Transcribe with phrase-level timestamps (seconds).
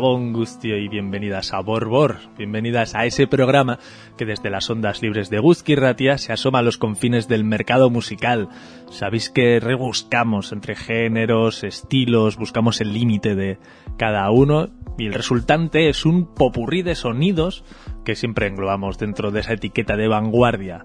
[0.00, 3.78] Gustio y bienvenidas a Borbor, bienvenidas a ese programa
[4.16, 7.90] que desde las ondas libres de Guzki Ratia se asoma a los confines del mercado
[7.90, 8.48] musical.
[8.90, 13.58] Sabéis que rebuscamos entre géneros, estilos, buscamos el límite de
[13.98, 17.62] cada uno y el resultante es un popurrí de sonidos
[18.02, 20.84] que siempre englobamos dentro de esa etiqueta de vanguardia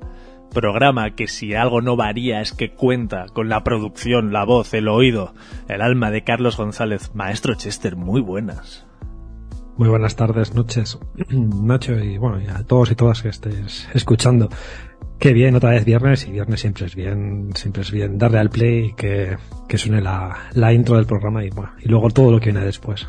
[0.53, 4.87] programa que si algo no varía es que cuenta con la producción, la voz, el
[4.87, 5.35] oído,
[5.67, 7.11] el alma de Carlos González.
[7.13, 8.86] Maestro Chester, muy buenas.
[9.77, 10.97] Muy buenas tardes, noches,
[11.29, 14.49] Nacho, y bueno, y a todos y todas que estéis escuchando.
[15.19, 18.49] Qué bien, otra vez viernes, y viernes siempre es bien, siempre es bien darle al
[18.49, 19.37] play y que,
[19.67, 22.65] que suene la, la intro del programa y bueno, y luego todo lo que viene
[22.65, 23.07] después.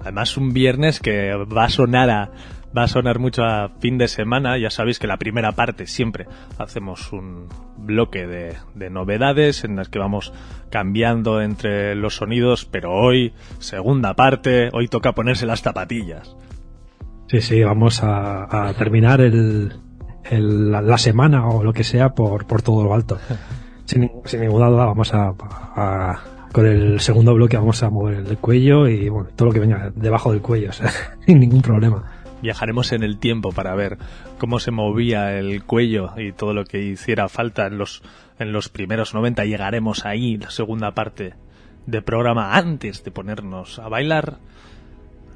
[0.00, 2.30] Además, un viernes que va a sonar a,
[2.76, 4.58] va a sonar mucho a fin de semana.
[4.58, 6.26] Ya sabéis que la primera parte siempre
[6.58, 10.32] hacemos un bloque de, novedades en las que vamos
[10.70, 16.36] cambiando entre los sonidos, pero hoy, segunda parte, hoy toca ponerse las zapatillas.
[17.28, 19.72] Sí, sí, vamos a, terminar el,
[20.30, 23.18] la semana o lo que sea por, por todo lo alto.
[23.86, 25.34] sin, sin ninguna duda vamos a,
[26.52, 29.92] con el segundo bloque vamos a mover el cuello y bueno, todo lo que venga
[29.94, 30.70] debajo del cuello,
[31.26, 33.98] sin ningún problema viajaremos en el tiempo para ver
[34.38, 38.02] cómo se movía el cuello y todo lo que hiciera falta en los,
[38.38, 39.44] en los primeros 90.
[39.44, 41.34] Llegaremos ahí, la segunda parte
[41.86, 44.38] de programa, antes de ponernos a bailar.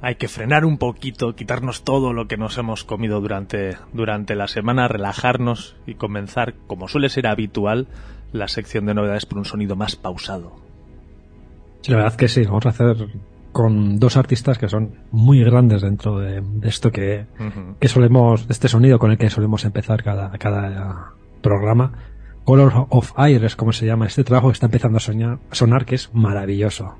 [0.02, 4.48] Hay que frenar un poquito, quitarnos todo lo que nos hemos comido durante, durante la
[4.48, 7.86] semana, relajarnos y comenzar, como suele ser habitual,
[8.32, 10.56] la sección de novedades por un sonido más pausado.
[11.86, 12.96] la verdad que sí, vamos a hacer
[13.52, 17.26] con dos artistas que son muy grandes dentro de, esto que,
[17.78, 21.12] que solemos, este sonido con el que solemos empezar cada, cada
[21.42, 21.92] programa.
[22.44, 25.84] Color of Air es como se llama este trabajo que está empezando a, soñar, sonar
[25.84, 26.96] que es maravilloso.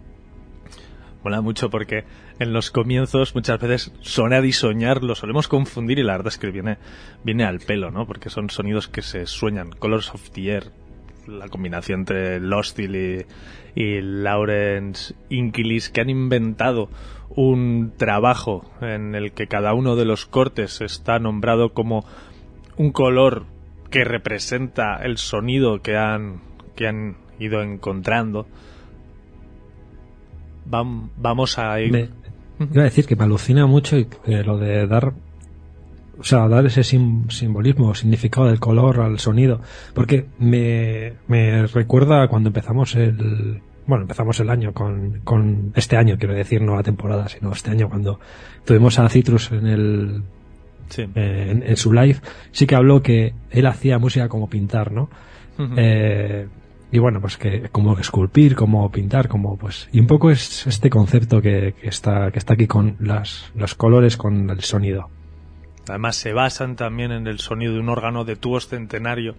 [1.23, 2.05] Mola mucho porque
[2.39, 6.39] en los comienzos muchas veces sonar y soñar lo solemos confundir y la verdad es
[6.39, 6.79] que viene,
[7.25, 8.07] viene al pelo, ¿no?
[8.07, 9.71] Porque son sonidos que se sueñan.
[9.71, 10.73] Colors of the Air,
[11.27, 13.27] la combinación entre Lost y,
[13.75, 16.89] y Lawrence Inquilis, que han inventado
[17.31, 22.05] un trabajo en el que cada uno de los cortes está nombrado como
[22.77, 23.45] un color
[23.91, 26.41] que representa el sonido que han,
[26.75, 28.47] que han ido encontrando.
[30.65, 32.11] vamos a ir.
[32.59, 35.15] iba a decir que me alucina mucho y, lo de dar
[36.21, 39.61] o sea, dar ese simbolismo, significado del color al sonido,
[39.95, 46.19] porque me, me recuerda cuando empezamos el, bueno, empezamos el año con, con este año,
[46.19, 48.21] quiero decir, no la temporada, sino este año cuando
[48.65, 50.23] tuvimos a Citrus en el,
[50.97, 52.19] eh, en, su live,
[52.53, 55.09] sí que habló que él hacía música como pintar, ¿no?
[55.77, 56.47] eh,
[56.93, 60.91] y bueno, pues que como esculpir, como pintar, como pues y un poco es este
[60.91, 65.09] concepto que, que está que está aquí con las los colores, con el sonido.
[65.91, 69.35] Además se basan también en el sonido de un órgano de tubos centenario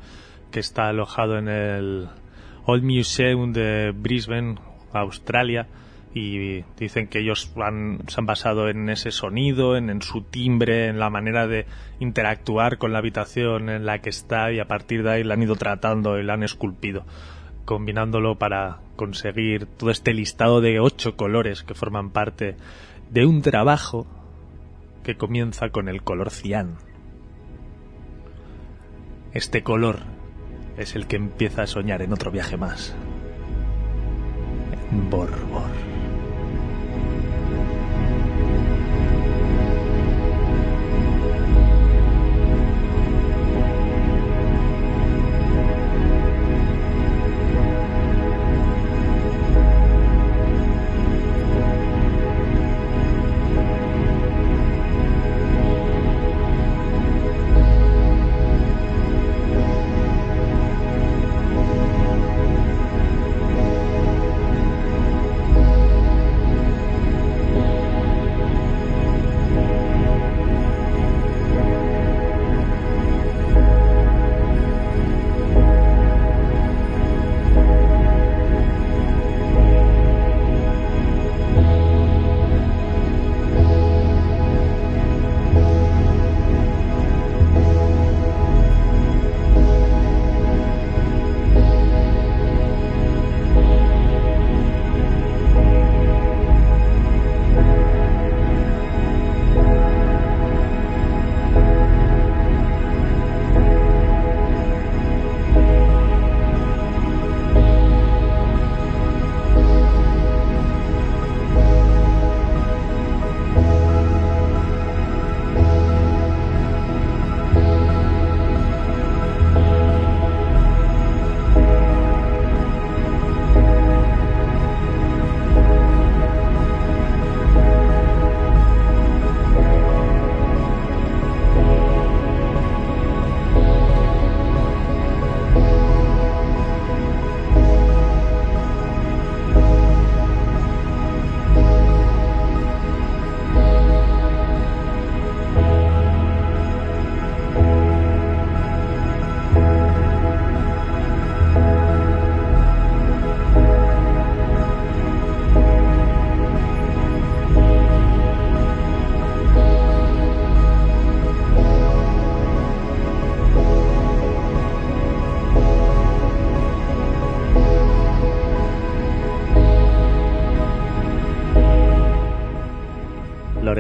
[0.52, 2.10] que está alojado en el
[2.66, 4.56] Old Museum de Brisbane,
[4.94, 5.68] Australia,
[6.14, 11.10] y dicen que ellos se han basado en ese sonido, en, su timbre, en la
[11.10, 11.68] manera de
[12.00, 15.44] interactuar con la habitación en la que está y a partir de ahí la han
[15.44, 17.06] ido tratando y la han esculpido,
[17.64, 22.58] combinándolo para conseguir todo este listado de ocho colores que forman parte
[23.10, 24.06] de un trabajo
[25.04, 26.78] que comienza con el color cian.
[29.34, 30.00] Este color
[30.78, 32.94] es el que empieza a soñar en otro viaje más.
[34.92, 35.81] En Borbor.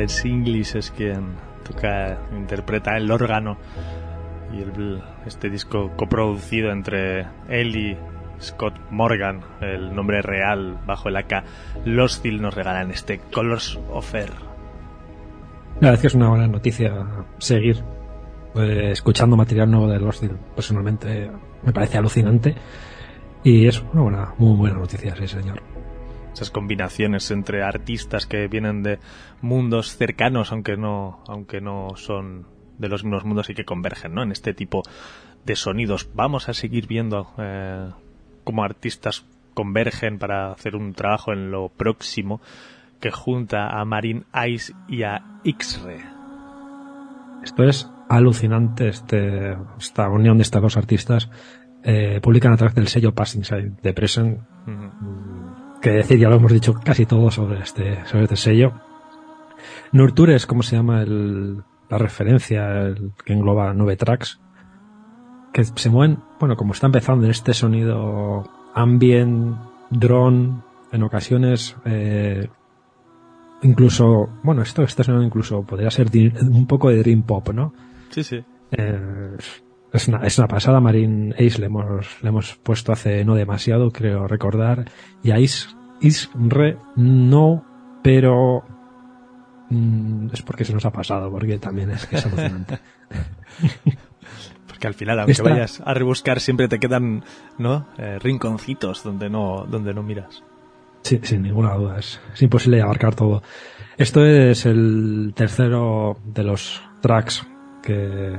[0.01, 3.58] Lawrence English es quien toca, interpreta el órgano
[4.51, 7.98] y el, este disco coproducido entre él y
[8.41, 11.43] Scott Morgan, el nombre real bajo el AK,
[11.86, 14.31] Los Till nos regalan este Colors of Air.
[15.75, 17.05] La verdad es que es una buena noticia
[17.38, 17.84] seguir
[18.55, 20.36] eh, escuchando material nuevo de Los Till.
[20.55, 21.29] Personalmente
[21.62, 22.55] me parece alucinante
[23.43, 25.71] y es una buena, muy buena noticia, sí señor
[26.34, 29.00] esas combinaciones entre artistas que vienen de
[29.42, 32.46] mundos cercanos aunque no aunque no son
[32.78, 34.24] de los mismos mundos y que convergen ¿no?
[34.24, 34.84] en este tipo
[35.46, 36.10] de sonidos.
[36.14, 37.90] Vamos a seguir viendo eh,
[38.44, 42.42] cómo artistas convergen para hacer un trabajo en lo próximo
[43.00, 46.00] que junta a Marine Ice y a X-Ray.
[47.44, 51.30] Esto es alucinante este, esta unión de estos dos artistas.
[51.84, 54.40] Eh, publican a través del sello Passing Side de Present
[55.82, 58.74] que decir, ya lo hemos dicho casi todo sobre este, sobre este sello.
[59.92, 64.40] Nurture es como se llama el, la referencia el, que engloba nueve tracks
[65.52, 69.58] que se mueven, bueno, como está empezando en este sonido ambient,
[69.90, 70.62] drone,
[70.92, 72.48] en ocasiones, eh,
[73.62, 76.08] incluso, bueno, esto, este sonido incluso podría ser
[76.42, 77.74] un poco de dream pop, ¿no?
[78.10, 78.44] Sí, sí.
[78.72, 79.38] Eh,
[79.94, 80.80] es una, es una pasada.
[80.80, 84.86] Marine Ace le hemos, le hemos puesto hace no demasiado, creo recordar.
[85.24, 85.76] Y a Is,
[86.34, 87.66] Re no,
[88.02, 88.64] pero
[89.70, 92.80] mm, es porque se nos ha pasado, porque también es que es alucinante.
[94.68, 97.24] porque al final, aunque vayas a rebuscar, siempre te quedan,
[97.58, 97.88] ¿no?
[97.98, 100.44] Eh, rinconcitos donde no, donde no miras.
[101.04, 102.00] Sí, sin ninguna duda.
[102.00, 103.44] Es, es imposible abarcar todo.
[103.98, 107.46] Esto es el tercero de los tracks
[107.84, 108.38] que,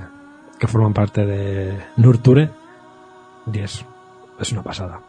[0.63, 2.49] que forman parte de Nurture
[3.53, 3.85] y es,
[4.39, 5.01] es una pasada.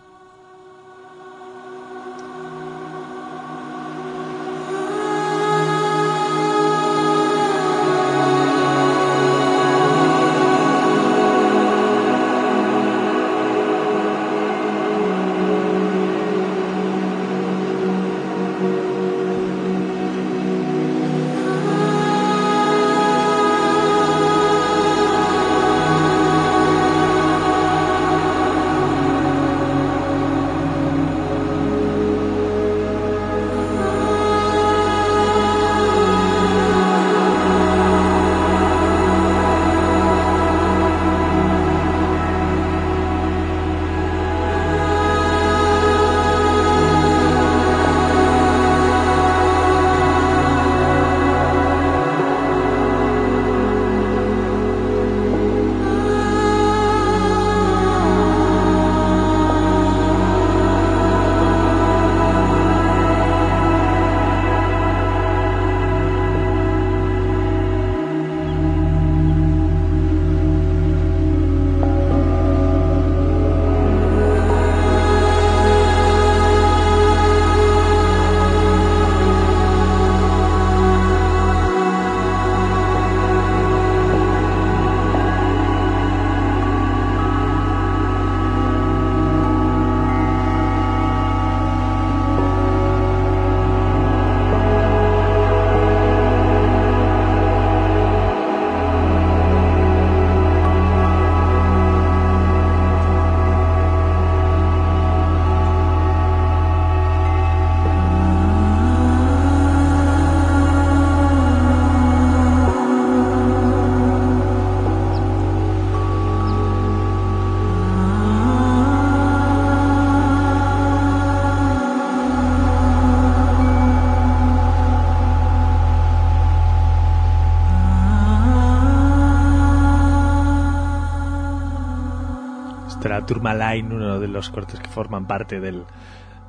[134.93, 135.83] Forman parte del,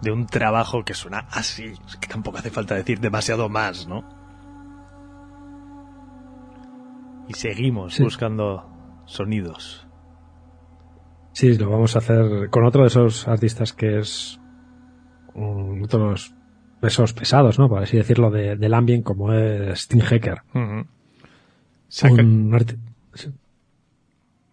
[0.02, 4.04] de un trabajo que suena así, que tampoco hace falta decir demasiado más, ¿no?
[7.28, 8.70] Y seguimos buscando
[9.06, 9.88] sonidos.
[11.32, 14.38] Sí, lo vamos a hacer con otro de esos artistas que es
[15.34, 16.34] um, otros
[16.82, 17.68] esos pesados, ¿no?
[17.68, 20.42] Por así decirlo, de, del ambient como es Sting Hacker.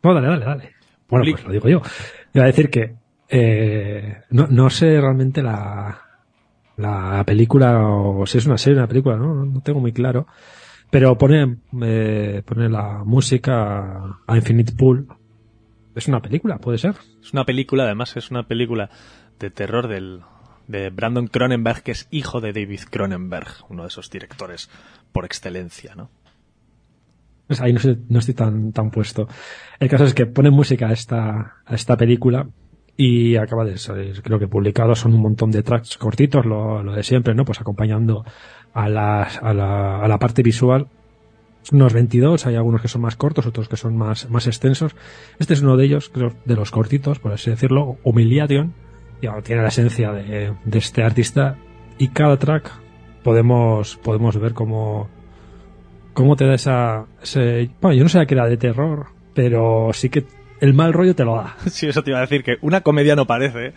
[0.03, 0.71] No, dale, dale, dale.
[1.09, 1.81] Bueno, pues lo digo yo.
[2.33, 2.95] Iba a decir que
[3.31, 6.01] eh, no, no sé realmente la,
[6.75, 9.45] la película o si es una serie o una película, ¿no?
[9.45, 10.27] No tengo muy claro.
[10.89, 15.07] Pero pone, eh, pone la música a Infinite Pool.
[15.95, 16.57] ¿Es una película?
[16.57, 16.95] ¿Puede ser?
[17.21, 18.89] Es una película, además es una película
[19.39, 20.21] de terror del,
[20.67, 24.69] de Brandon Cronenberg, que es hijo de David Cronenberg, uno de esos directores
[25.13, 26.09] por excelencia, ¿no?
[27.47, 29.27] Pues ahí no, estoy tan, tan puesto.
[29.79, 32.47] El caso es que pone música a esta, a esta película
[33.03, 36.93] y acaba de ser, creo que publicado, son un montón de tracks cortitos, lo, lo
[36.93, 37.45] de siempre, ¿no?
[37.45, 38.23] Pues acompañando
[38.75, 40.87] a la, a la, a la parte visual
[41.71, 44.95] unos 22, hay algunos que son más cortos, otros que son más, más extensos.
[45.39, 48.75] Este es uno de ellos, creo, de los cortitos, por así decirlo, Humiliation,
[49.43, 51.57] tiene la esencia de, de, este artista
[51.97, 52.71] y cada track
[53.23, 55.09] podemos, podemos ver cómo,
[56.13, 60.09] cómo te da esa, ese, bueno, yo no sé qué era de terror, pero sí
[60.09, 60.23] que
[60.61, 61.57] el mal rollo te lo da.
[61.69, 63.73] Sí, eso te iba a decir, que una comedia no parece,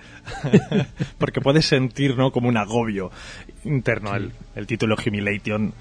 [1.19, 2.31] porque puedes sentir, ¿no?
[2.31, 3.11] Como un agobio
[3.65, 4.15] interno.
[4.15, 5.75] El, el título Humiliation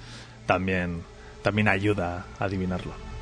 [0.48, 1.02] también
[1.44, 3.13] también ayuda a adivinarlo.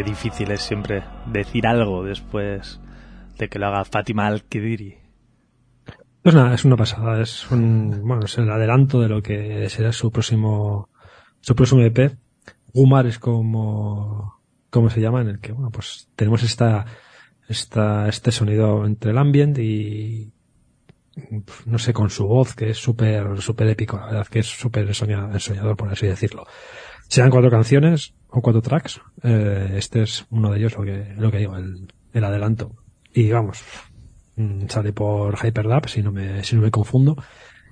[0.00, 2.80] Qué difícil es siempre decir algo después
[3.36, 4.96] de que lo haga Fátima Al-Kidiri.
[6.22, 9.92] Pues nada, es una pasada, es un, bueno, es el adelanto de lo que será
[9.92, 10.88] su próximo,
[11.42, 12.16] su próximo EP.
[12.72, 15.20] Umar es como, ¿cómo se llama?
[15.20, 16.86] En el que, bueno, pues tenemos esta,
[17.46, 20.32] esta, este sonido entre el ambient y,
[21.66, 24.88] no sé, con su voz, que es súper, súper épico, la verdad, que es súper
[24.88, 26.46] ensoñador, por así decirlo.
[27.10, 31.30] Serán cuatro canciones, o cuatro tracks, eh, este es uno de ellos, lo que, lo
[31.32, 32.70] que digo, el, el adelanto.
[33.12, 33.64] Y vamos,
[34.36, 37.16] mm, sale por Hyperlap, si no me, si no me confundo,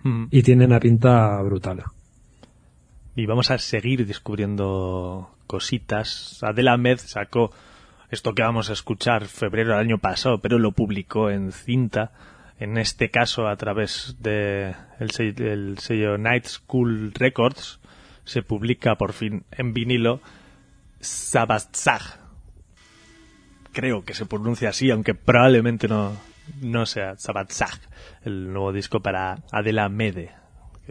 [0.03, 0.27] Mm.
[0.31, 1.85] y tiene una pinta brutal.
[3.17, 6.39] Y vamos a seguir descubriendo cositas.
[6.43, 7.51] Adela Med sacó
[8.11, 12.13] esto que vamos a escuchar febrero del año pasado, pero lo publicó en cinta,
[12.59, 17.81] en este caso a través de el sello, el sello Night School Records,
[18.29, 20.21] se publica por fin en vinilo
[21.01, 22.03] Sabatzag.
[23.73, 26.13] Creo que se pronuncia así, aunque probablemente no,
[26.61, 27.81] no sea Sabatzag,
[28.25, 30.33] el nuevo disco para Adela Mede,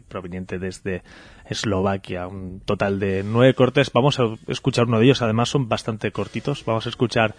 [0.08, 1.04] proveniente desde
[1.46, 2.28] Eslovaquia.
[2.28, 3.92] Un total de nueve cortes.
[3.94, 6.66] Vamos a escuchar uno de ellos, además son bastante cortitos.
[6.66, 7.36] Vamos a escuchar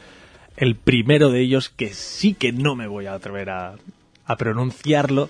[0.57, 3.75] el primero de ellos, que sí que no me voy a atrever a,
[4.27, 5.29] a pronunciarlo,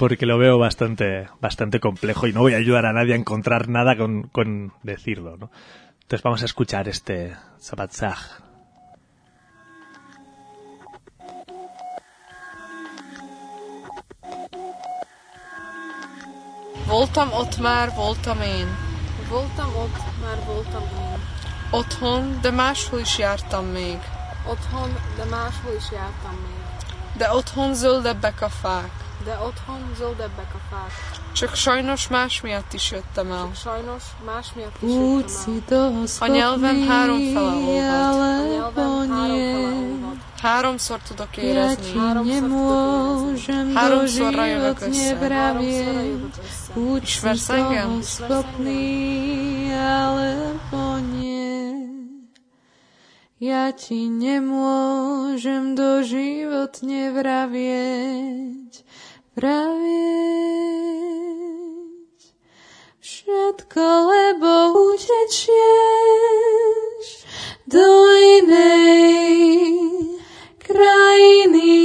[0.00, 3.68] porque lo veo bastante, bastante complejo y no voy a ayudar a nadie a encontrar
[3.68, 5.50] nada con, con decirlo, ¿no?
[6.00, 8.16] Entonces vamos a escuchar este Sabatzag.
[16.86, 18.68] Voltam ott már, voltam én.
[19.28, 21.20] Voltam ott, már voltam én.
[21.70, 23.98] Otthon, de máshol is jártam még.
[24.48, 26.88] Otthon, de máshol is jártam még.
[27.18, 29.08] De otthon zöldebbek a fák.
[29.24, 30.92] de otthon zöldebek a fák.
[31.32, 33.38] Csak sajnos más miatt is jöttem el.
[33.38, 34.92] Csak sajnos más miatt is
[35.46, 36.04] jöttem el.
[36.18, 38.38] A nyelvem három fele olvad.
[38.38, 41.92] A nyelvem három Háromszor tudok érezni.
[43.74, 45.16] Háromszorra jövök össze.
[47.02, 47.50] Ismersz?
[53.38, 56.80] Ja ti nemôžem do život
[59.40, 59.80] pravieť.
[63.00, 64.52] Všetko, lebo
[64.92, 65.48] utečieš
[67.64, 67.88] do
[68.36, 69.96] inej
[70.60, 71.80] krajiny,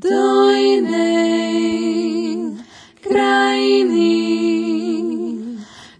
[0.00, 1.60] do inej
[3.04, 4.16] krajiny,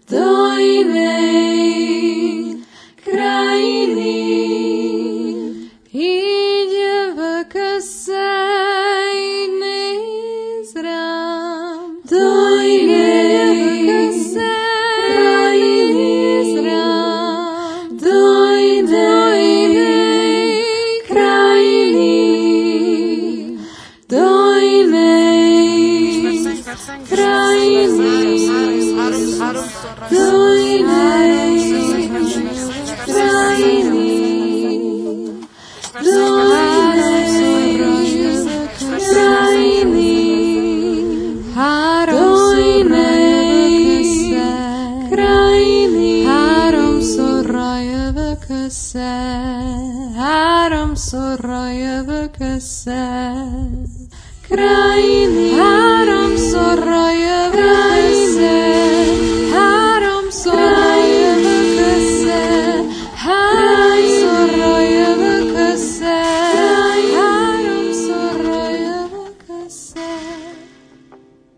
[0.09, 0.25] do
[0.57, 1.06] inej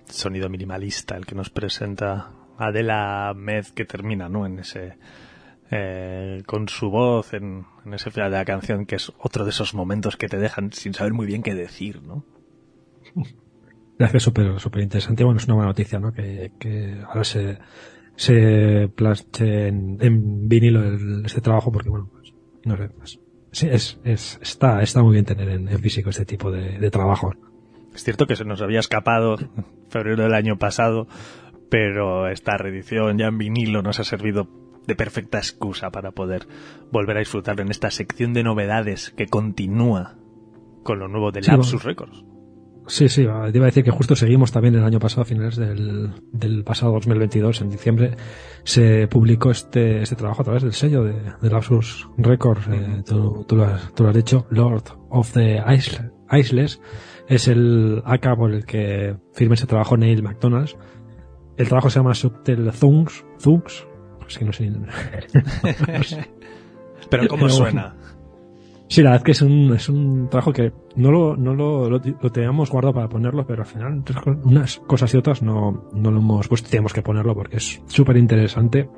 [0.10, 4.46] Sonido minimalista, el que nos presenta Adela Med, que termina, ¿no?
[4.46, 4.98] En ese.
[5.72, 9.52] Eh, con su voz en, en ese final de la canción, que es otro de
[9.52, 12.26] esos momentos que te dejan sin saber muy bien qué decir, ¿no?
[13.16, 15.24] La verdad es que es súper, súper interesante.
[15.24, 16.14] Bueno, es una buena noticia, ¿no?
[16.14, 17.58] Que, que ahora se,
[18.16, 22.34] se plaste en, en vinilo el- este trabajo porque, bueno, pues,
[22.66, 23.20] no sé, pues,
[23.52, 26.92] sí, es, es, está, está muy bien tener en, en físico este tipo de, de
[26.92, 27.36] trabajos.
[27.94, 31.08] Es cierto que se nos había escapado en febrero del año pasado,
[31.70, 34.48] pero esta reedición ya en vinilo nos ha servido
[34.88, 36.48] de perfecta excusa para poder
[36.92, 40.16] volver a disfrutar en esta sección de novedades que continúa
[40.84, 41.84] con lo nuevo de Lapsus.
[41.84, 42.24] Records.
[42.88, 45.58] Sí, sí, te iba a decir que justo seguimos también el año pasado, a finales
[45.58, 48.16] del, del pasado 2022, en diciembre,
[48.64, 53.46] se publicó este, este trabajo a través del sello de, de Lapsus Records, eh, tú,
[53.48, 56.82] tú lo has, tú lo has dicho, Lord of the Isle- Isles,
[57.28, 60.76] es el AK por el que firma este trabajo Neil McDonald's.
[61.58, 63.86] El trabajo se llama Subtle Thugs, Thugs,
[64.30, 64.72] es que no sé,
[67.10, 67.96] Pero ¿cómo Pero- suena?
[68.92, 71.88] Sí, la verdad es que es un, es un trabajo que no lo, no lo,
[71.92, 75.90] lo, lo teníamos guardado para ponerlo, pero al final entre unas cosas y otras no,
[75.94, 76.70] no lo hemos puesto.
[76.72, 78.90] Teníamos que ponerlo porque es súper interesante.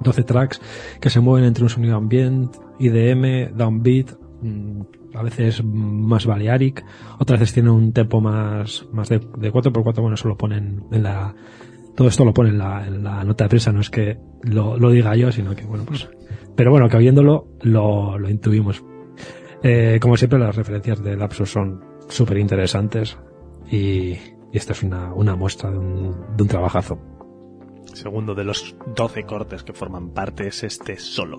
[0.00, 0.60] 12 tracks
[1.02, 4.80] que se mueven entre un sonido ambient, IDM, downbeat, mm,
[5.14, 6.82] a veces más Balearic,
[7.18, 11.02] otras veces tiene un tempo más, más de, de 4x4, bueno, eso lo ponen en
[11.02, 11.34] la,
[11.96, 15.32] todo esto lo pone en la, nota de prensa, no es que lo, diga yo,
[15.32, 16.08] sino que bueno, pues,
[16.54, 18.84] pero bueno, que oyéndolo lo, lo intuimos.
[19.62, 23.18] Eh, como siempre, las referencias de Lapsus son súper interesantes
[23.70, 24.16] y,
[24.52, 26.98] esta es una, muestra de un, de un trabajazo.
[27.92, 31.38] Segundo de los 12 cortes que forman parte es este solo.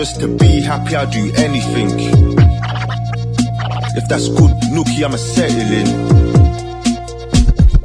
[0.00, 1.90] Just to be happy, I'll do anything.
[3.98, 5.88] If that's good, nookie, I'ma settle in.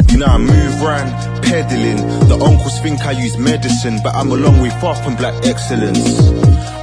[0.09, 1.11] You know I move round,
[1.43, 1.97] peddling.
[2.29, 6.31] The uncles think I use medicine, but I'm a long way far from black excellence.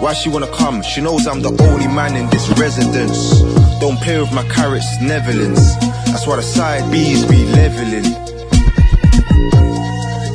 [0.03, 0.83] Why she wanna come?
[0.83, 3.40] She knows I'm the only man in this residence.
[3.81, 5.79] Don't play with my carrots, Netherlands.
[6.12, 8.05] That's why the side B's be leveling.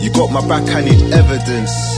[0.01, 1.97] You got my back, I need evidence.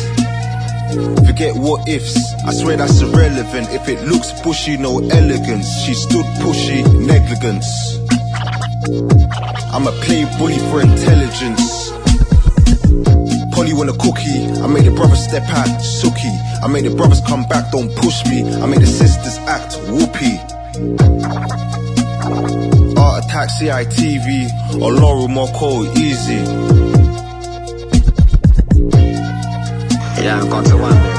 [1.26, 3.70] Forget what ifs, I swear that's irrelevant.
[3.72, 5.68] If it looks bushy, no elegance.
[5.84, 7.68] She stood pushy, negligence.
[9.74, 11.92] I'm a play bully for intelligence.
[13.54, 14.46] Polly want a cookie.
[14.64, 16.36] I made the brothers step out, sookie.
[16.64, 18.44] I made the brothers come back, don't push me.
[18.62, 20.40] I made the sisters act, whoopee.
[22.98, 26.40] Art Attack, CITV, or Laurel Moko, easy.
[30.40, 31.19] nǹkan tó wà bẹ́ẹ̀ pé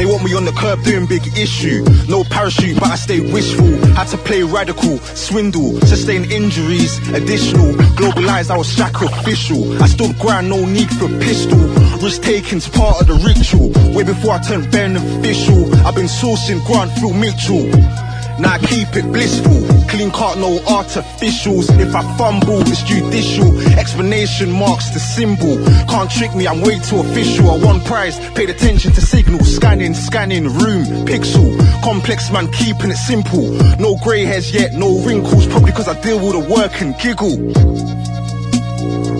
[0.23, 1.83] Me on the curb doing big issue.
[2.07, 3.65] No parachute, but I stay wishful.
[3.95, 7.73] Had to play radical, swindle, sustain injuries, additional.
[7.97, 9.81] Globalized, I was sacrificial.
[9.81, 11.57] I stood ground, no need for pistol.
[12.03, 13.69] Risk taking's part of the ritual.
[13.95, 15.73] Way before I turned beneficial.
[15.85, 18.10] I've been sourcing Grant through Mitchell.
[18.41, 19.61] Now I keep it blissful.
[19.87, 21.69] Clean cut, no artificials.
[21.79, 23.61] If I fumble, it's judicial.
[23.77, 25.63] Explanation marks the symbol.
[25.85, 27.51] Can't trick me, I'm way too official.
[27.51, 29.55] I won prize, paid attention to signals.
[29.55, 31.53] Scanning, scanning, room, pixel.
[31.83, 33.51] Complex man, keeping it simple.
[33.77, 35.45] No grey hairs yet, no wrinkles.
[35.45, 37.37] Probably cause I deal with the work and giggle.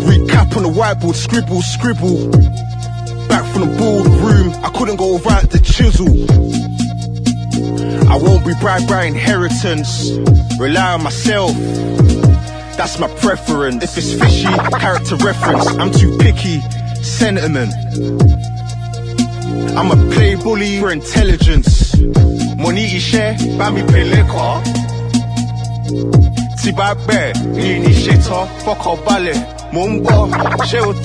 [0.10, 2.32] Recap on the whiteboard, scribble, scribble.
[3.28, 6.61] Back from the boardroom, I couldn't go right the chisel.
[8.14, 10.12] I won't be bribed by inheritance.
[10.60, 11.54] Rely on myself.
[12.78, 13.84] That's my preference.
[13.84, 14.48] If it's fishy,
[14.80, 15.66] character reference.
[15.80, 16.60] I'm too picky.
[17.02, 17.72] Sentiment.
[19.78, 21.98] I'm a play bully for intelligence.
[22.58, 24.62] Money is share, buy me pay liquor.
[26.62, 29.40] Tí bá bẹ̀, mi ní ṣetán, fọkàn balẹ̀,
[29.74, 30.30] mò ń bọ̀,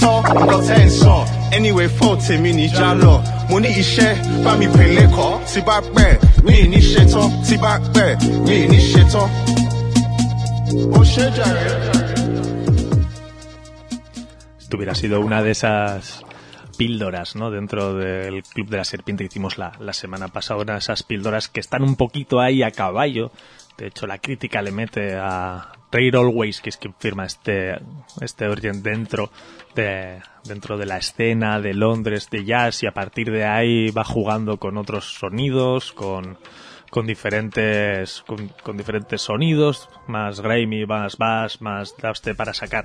[0.03, 1.15] tọ́, nǹkan sọ.
[1.57, 3.15] Anyway, fọ́ tèmi ní já lọ.
[3.51, 5.41] Mo ní iṣẹ́, bá mi pè lẹ́kọ̀ọ́.
[5.51, 6.79] Tí bá pẹ́, mi
[14.77, 16.25] hubiera sido una de esas
[16.77, 17.51] píldoras, ¿no?
[17.51, 21.61] Dentro del Club de la Serpiente que hicimos la, la semana pasada, esas píldoras que
[21.61, 23.31] están un poquito ahí a caballo.
[23.79, 27.75] De hecho, la crítica le mete a Ray Always, que es quien firma este,
[28.21, 29.31] este Orient dentro
[29.75, 34.05] de, dentro de la escena de Londres de jazz y a partir de ahí va
[34.05, 36.37] jugando con otros sonidos, con,
[36.91, 42.85] con diferentes con, con diferentes sonidos más grimy más bass más dubstep para sacar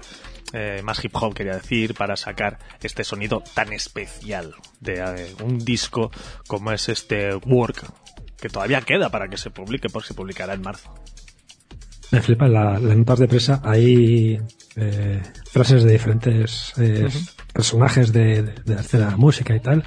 [0.54, 5.60] eh, más hip hop quería decir para sacar este sonido tan especial de eh, un
[5.60, 6.12] disco
[6.48, 7.86] como es este Work
[8.38, 10.94] que todavía queda para que se publique porque se publicará en marzo
[12.12, 13.62] Me flipa la- las notas de presa.
[13.64, 14.40] Hay
[14.76, 17.08] eh, frases de diferentes eh,
[17.54, 19.84] personajes de, de la escena de la música y tal.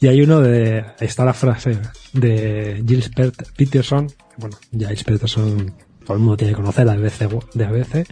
[0.00, 0.84] Y hay uno de.
[1.00, 1.78] Está la frase
[2.12, 3.10] de Gilles
[3.56, 4.08] Peterson.
[4.36, 8.06] Bueno, ya Gilles Peterson todo el mundo tiene que conocer, la BBC, de ABC.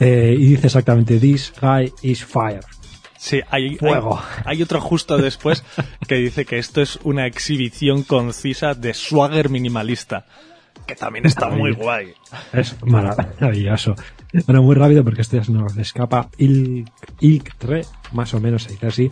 [0.00, 2.60] eh, y dice exactamente: This guy is fire.
[3.18, 4.18] Sí, hay, Fuego.
[4.44, 5.64] hay, hay otro justo después
[6.06, 10.26] que dice que esto es una exhibición concisa de swagger minimalista,
[10.86, 12.14] que también está muy guay.
[12.52, 13.94] Es maravilloso.
[14.46, 16.28] Bueno, muy rápido porque este se nos escapa.
[16.38, 16.88] Ilk,
[17.20, 19.10] Ilk 3, más o menos se dice así.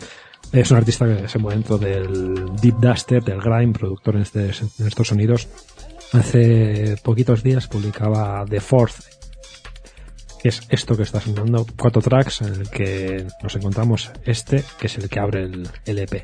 [0.51, 4.51] Es un artista que se mueve dentro del Deep Duster, del Grime, productor en, este-
[4.79, 5.47] en estos sonidos.
[6.11, 8.99] Hace poquitos días publicaba The Fourth,
[10.41, 14.87] que es esto que está sonando, cuatro tracks en el que nos encontramos este, que
[14.87, 16.23] es el que abre el, el EP.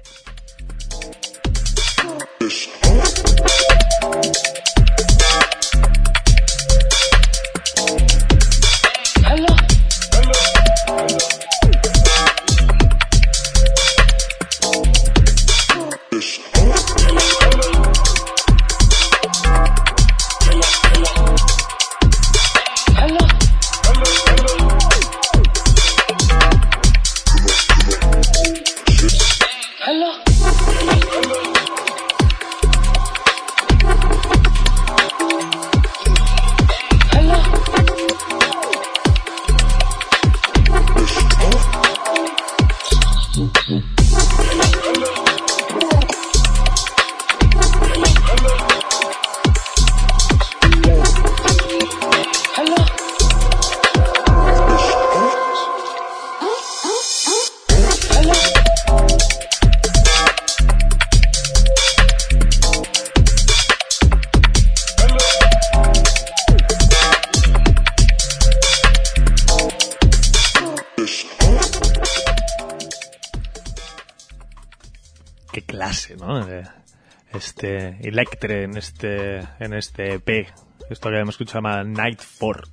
[78.00, 80.48] Electre en este, en este EP.
[80.90, 82.64] Esto que hemos escuchado se llama Night 4.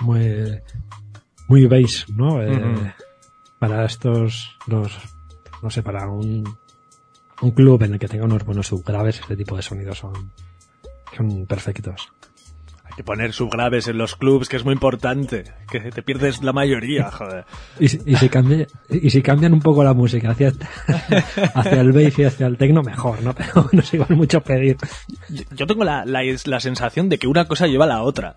[0.00, 0.60] Muy,
[1.48, 2.42] muy bass, ¿no?
[2.42, 2.94] Eh.
[3.58, 4.98] Para estos, los,
[5.62, 6.44] no sé, para un,
[7.42, 10.32] un club en el que tenga unos buenos subgraves, este tipo de sonidos son,
[11.16, 12.12] son perfectos.
[12.96, 15.44] Que poner subgraves en los clubs, que es muy importante.
[15.70, 17.44] Que te pierdes la mayoría, joder.
[17.78, 20.52] Y, si- y si cambia, y si cambian un poco la música hacia,
[21.54, 23.34] hacia el bass y hacia el techno, mejor, ¿no?
[23.34, 24.76] Pero no igual mucho pedir.
[25.54, 28.34] Yo- tengo la, la, la sensación de que una cosa lleva a la otra.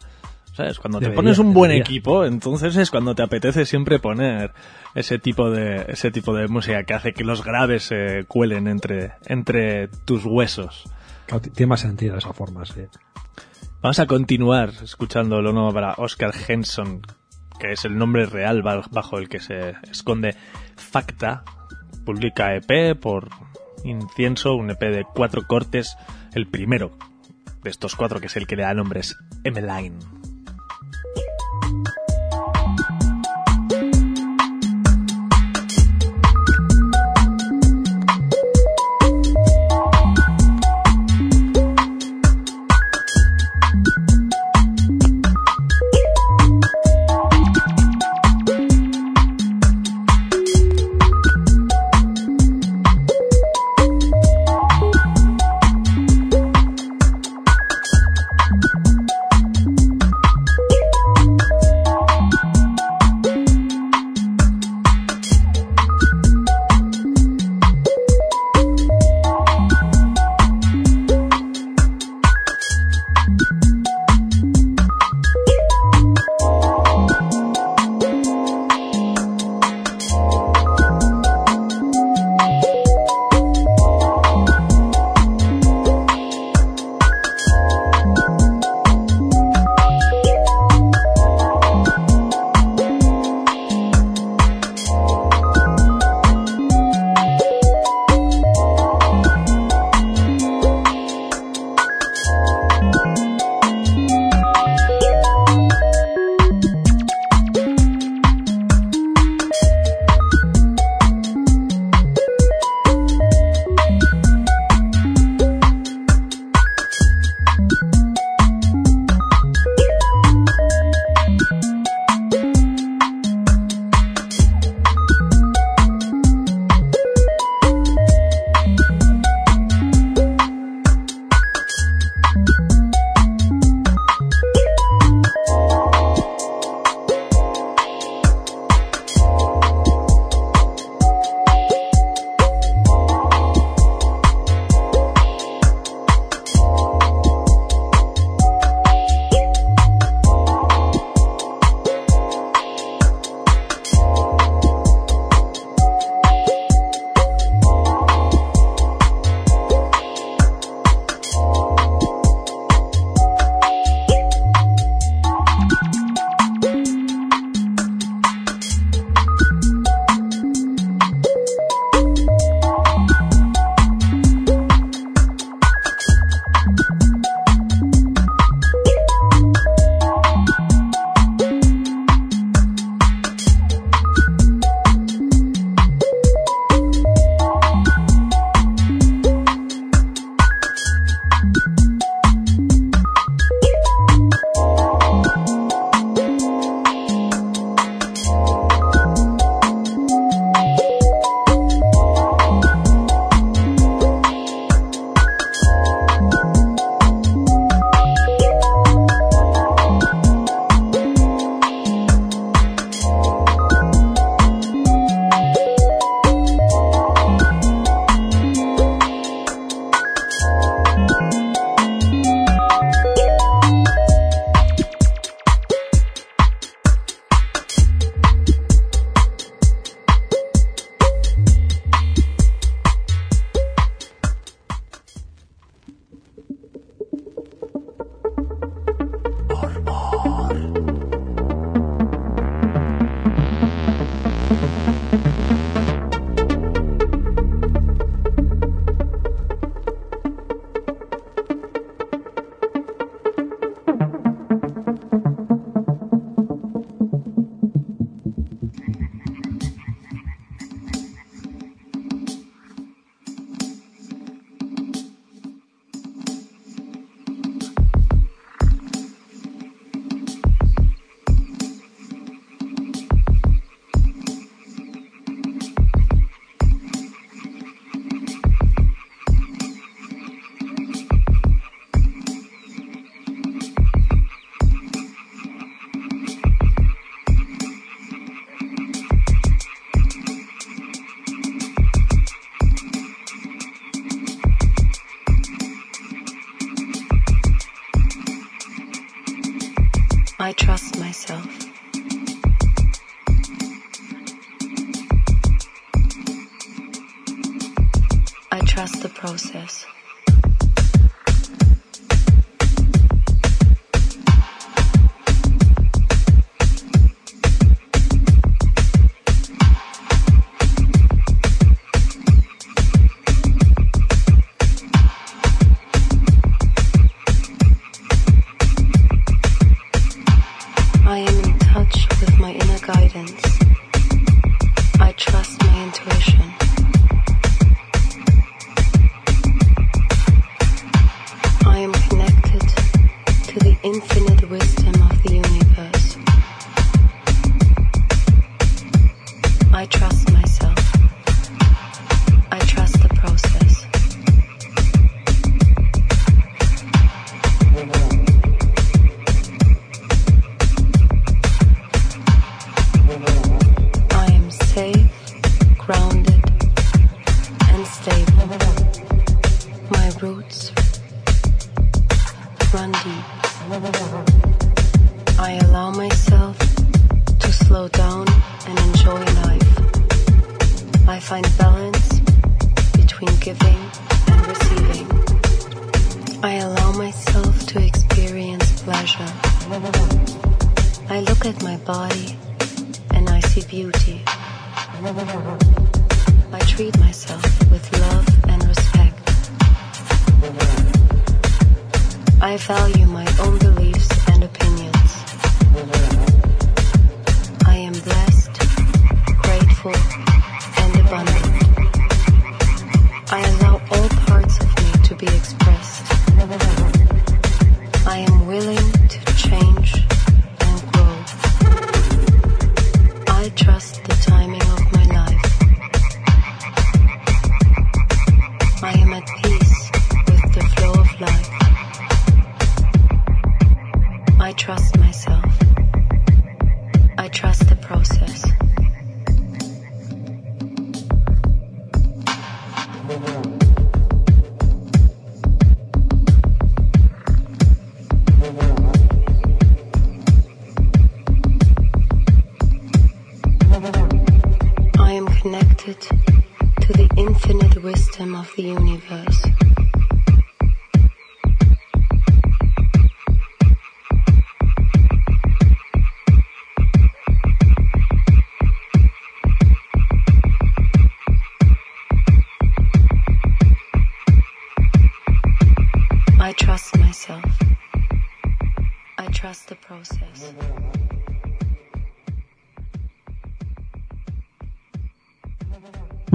[0.51, 0.77] ¿Sabes?
[0.79, 1.83] Cuando te Debería, pones un buen debería.
[1.89, 4.51] equipo, entonces es cuando te apetece siempre poner
[4.93, 9.13] ese tipo de, ese tipo de música que hace que los graves se cuelen entre,
[9.27, 10.83] entre tus huesos.
[11.53, 12.81] Tiene más sentido esa forma, sí.
[13.81, 17.01] Vamos a continuar escuchando lo nuevo para Oscar Henson,
[17.59, 20.35] que es el nombre real ba- bajo el que se esconde
[20.75, 21.43] Facta.
[22.05, 23.29] Publica EP por
[23.85, 25.95] Incienso, un EP de cuatro cortes.
[26.33, 26.97] El primero
[27.63, 29.17] de estos cuatro, que es el que le da nombre, es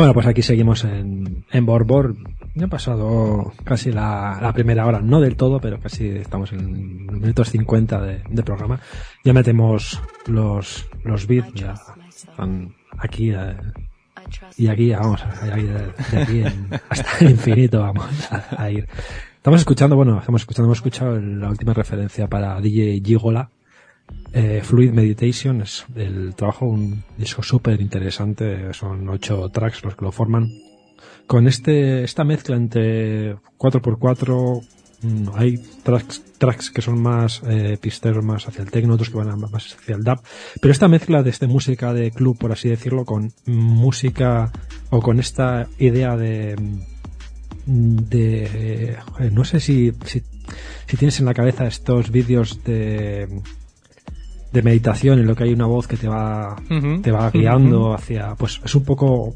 [0.05, 2.15] Bueno, pues aquí seguimos en, en Borbor.
[2.55, 7.07] Ya ha pasado casi la, la primera hora, no del todo, pero casi estamos en
[7.07, 8.81] minutos 50 de, de programa.
[9.25, 11.73] Ya metemos los, los beats, ya
[12.07, 13.57] están aquí eh,
[14.59, 15.73] y aquí, vamos, ahí de,
[16.13, 18.87] de aquí en- hasta el infinito vamos a, a ir.
[19.37, 23.49] Estamos escuchando, bueno, estamos escuchando, hemos escuchado la última referencia para DJ Gigola,
[24.37, 30.05] eh, Fluid Meditation, es el trabajo, un disco súper interesante, son ocho tracks los que
[30.05, 30.51] lo forman.
[31.29, 34.61] Con este, esta mezcla entre 4x4,
[35.03, 39.19] mm, hay tracks, tracks que son más eh, pisteros, más hacia el techno, otros que
[39.19, 40.21] van más hacia el dub,
[40.61, 44.51] pero esta mezcla de este música de club, por así decirlo, con música
[44.91, 46.57] o con esta idea de
[47.67, 53.27] de eh, no sé si si tienes en la cabeza estos vídeos de
[54.55, 56.57] de meditación en lo que hay una voz que te va
[57.03, 59.35] te va guiando hacia pues es un poco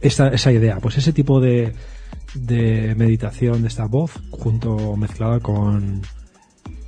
[0.00, 1.74] esa, esa idea pues ese tipo de
[2.34, 6.00] de meditación de esta voz junto mezclada con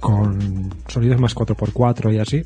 [0.00, 2.42] con sonidos más 4x4 y así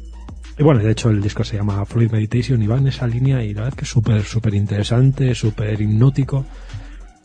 [0.58, 3.42] y bueno de hecho el disco se llama Fluid Meditation y va en esa línea
[3.44, 6.44] y la verdad es que es súper súper interesante súper hipnótico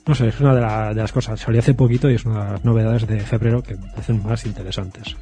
[0.06, 1.40] no sé, es una de, la- de las cosas.
[1.40, 4.46] Salió hace poquito y es una de las novedades de febrero que me parecen más
[4.46, 5.16] interesantes.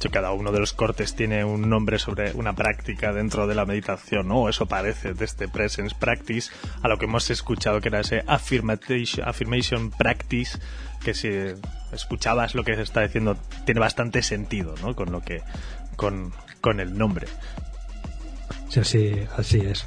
[0.00, 3.66] Hecho, cada uno de los cortes tiene un nombre sobre una práctica dentro de la
[3.66, 4.48] meditación, ¿no?
[4.48, 9.90] Eso parece de este Presence Practice a lo que hemos escuchado que era ese affirmation,
[9.90, 10.58] Practice,
[11.04, 11.28] que si
[11.92, 13.36] escuchabas lo que se está diciendo
[13.66, 14.96] tiene bastante sentido, ¿no?
[14.96, 15.42] Con lo que,
[15.96, 16.32] con,
[16.62, 17.26] con el nombre.
[18.70, 19.86] Sí, así es.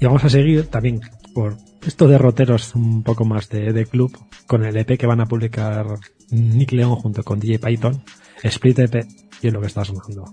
[0.00, 1.00] Y vamos a seguir también
[1.32, 4.14] por esto de roteros un poco más de, de club
[4.46, 5.86] con el EP que van a publicar
[6.28, 8.04] Nick León junto con DJ Python,
[8.42, 9.06] Split EP,
[9.42, 10.24] y es lo que está sonando.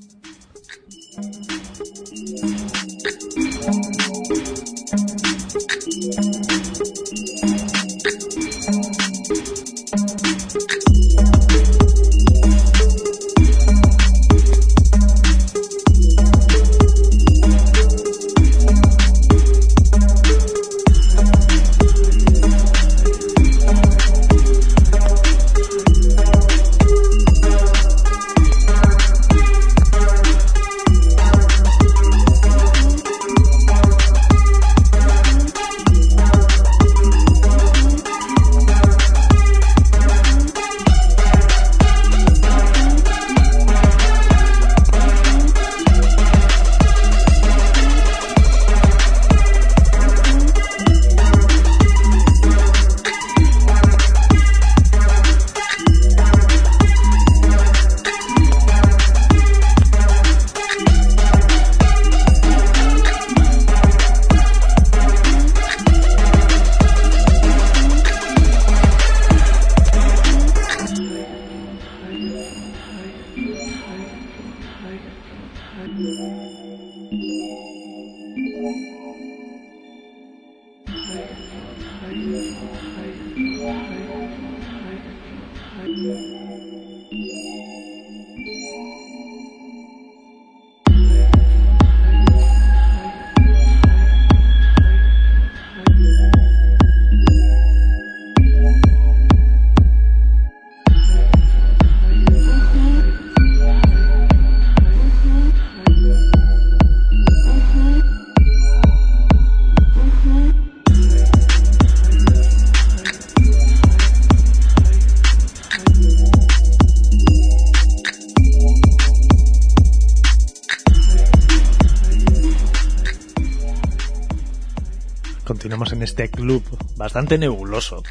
[127.13, 128.01] Bastante nebuloso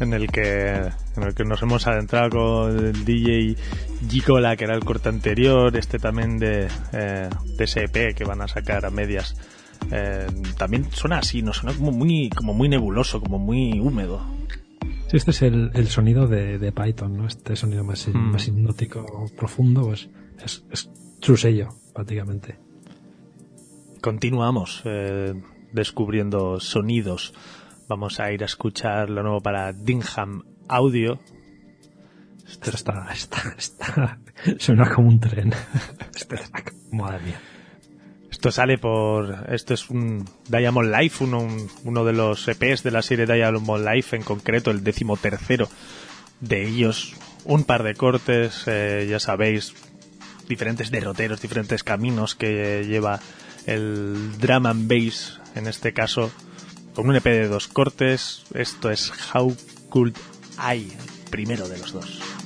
[0.00, 0.74] en el que
[1.16, 3.54] en el que nos hemos adentrado con el DJ
[4.10, 8.48] Gicola que era el corte anterior, este también de, eh, de SP que van a
[8.48, 9.36] sacar a medias.
[9.92, 14.26] Eh, también suena así, no suena como muy como muy nebuloso, como muy húmedo.
[15.06, 17.28] Sí, este es el, el sonido de, de Python, ¿no?
[17.28, 18.32] Este sonido más, Mm.
[18.32, 20.08] más hipnótico, profundo, pues
[20.44, 20.90] es, es
[21.20, 22.56] su sello, prácticamente.
[24.00, 25.32] Continuamos eh,
[25.72, 27.32] descubriendo sonidos.
[27.88, 31.18] Vamos a ir a escuchar lo nuevo para Dingham Audio.
[32.46, 34.18] Esto está, está, está,
[34.58, 35.52] suena como un tren.
[36.14, 37.40] Este track, madre mía.
[38.30, 39.46] Esto sale por.
[39.50, 43.86] Esto es un Diamond Life, uno, un- uno de los EPs de la serie Diamond
[43.86, 45.68] Life, en concreto el décimo tercero
[46.40, 47.14] de ellos.
[47.44, 49.74] Un par de cortes, eh, ya sabéis,
[50.46, 53.20] diferentes derroteros, diferentes caminos que lleva
[53.66, 56.30] el drum and bass, en este caso,
[56.98, 58.42] con un EP de dos cortes.
[58.54, 59.56] Esto es How
[59.88, 60.16] Could
[60.58, 60.92] I,
[61.30, 62.37] primero de los dos.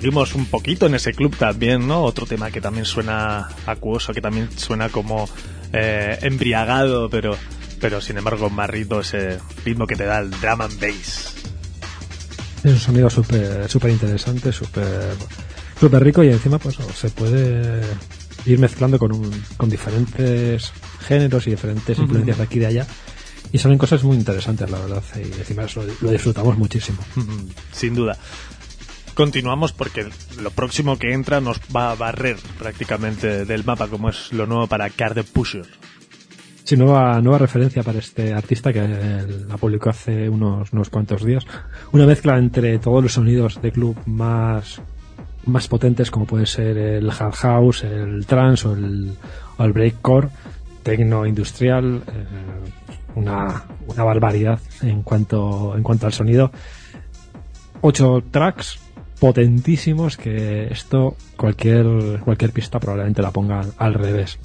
[0.00, 2.02] Seguimos un poquito en ese club también, ¿no?
[2.02, 5.28] Otro tema que también suena acuoso, que también suena como
[5.72, 7.36] eh, embriagado, pero,
[7.80, 11.34] pero sin embargo más ritmo, ese ritmo que te da el drum and bass.
[12.62, 15.14] Es un sonido súper súper interesante, súper
[15.80, 17.82] súper rico y encima pues se puede
[18.44, 22.86] ir mezclando con, un- con diferentes géneros y diferentes influencias de aquí y de allá
[23.52, 26.98] y salen cosas muy interesantes la verdad y encima eso lo disfrutamos muchísimo.
[27.72, 28.18] Sin duda.
[29.16, 30.06] Continuamos porque
[30.42, 34.66] lo próximo que entra nos va a barrer prácticamente del mapa, como es lo nuevo
[34.66, 35.64] para Card Pusher.
[36.64, 41.24] Sí, nueva, nueva referencia para este artista que eh, la publicó hace unos, unos cuantos
[41.24, 41.46] días.
[41.92, 44.82] Una mezcla entre todos los sonidos de club más,
[45.46, 49.16] más potentes como puede ser el hard house, el trance o el,
[49.58, 50.28] el breakcore,
[50.82, 52.26] tecno industrial, eh,
[53.14, 56.52] una, una barbaridad en cuanto, en cuanto al sonido.
[57.80, 58.80] Ocho tracks
[59.18, 61.86] potentísimos que esto cualquier,
[62.24, 64.38] cualquier pista probablemente la ponga al revés.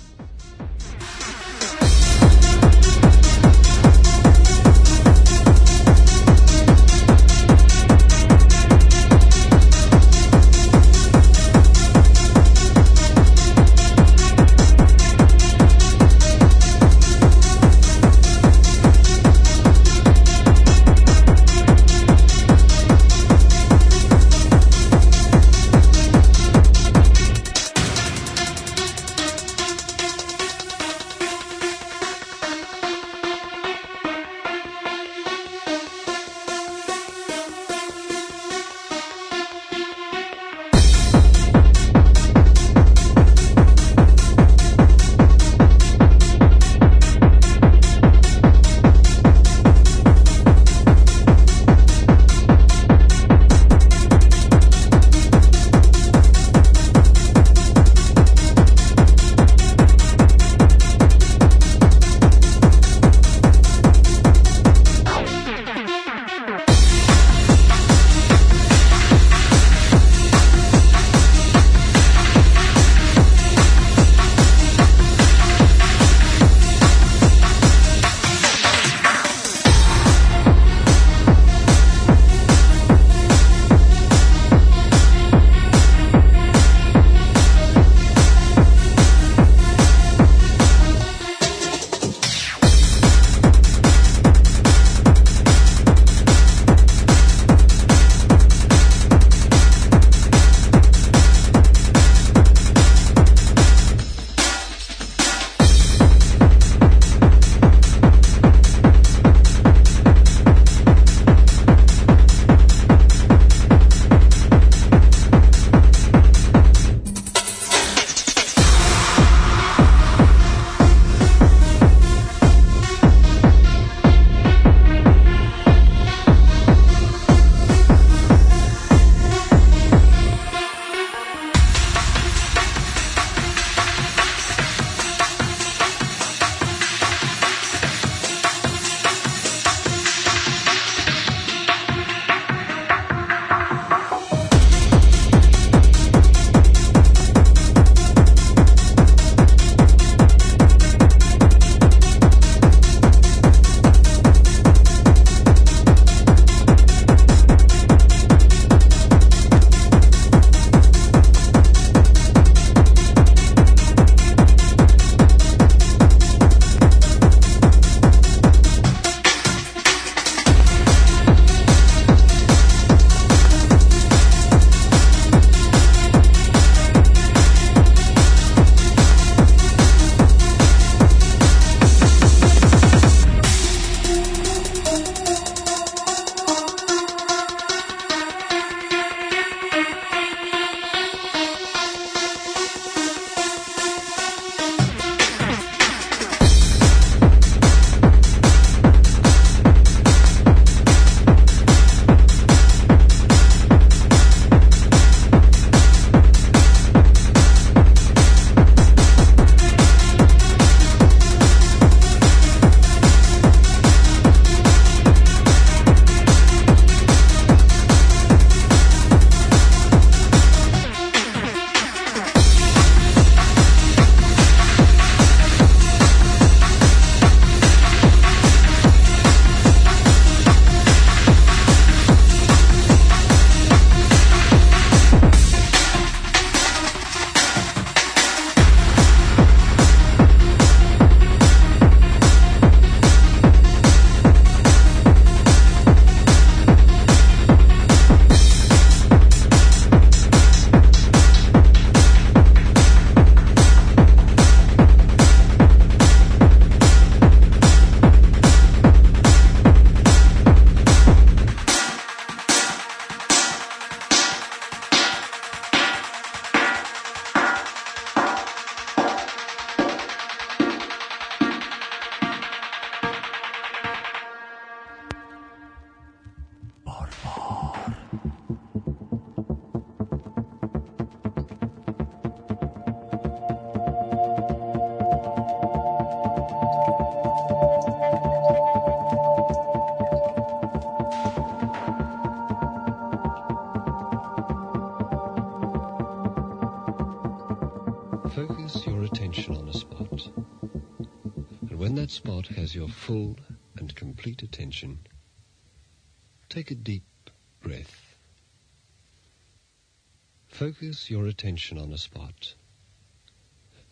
[310.91, 312.53] Focus your attention on a spot.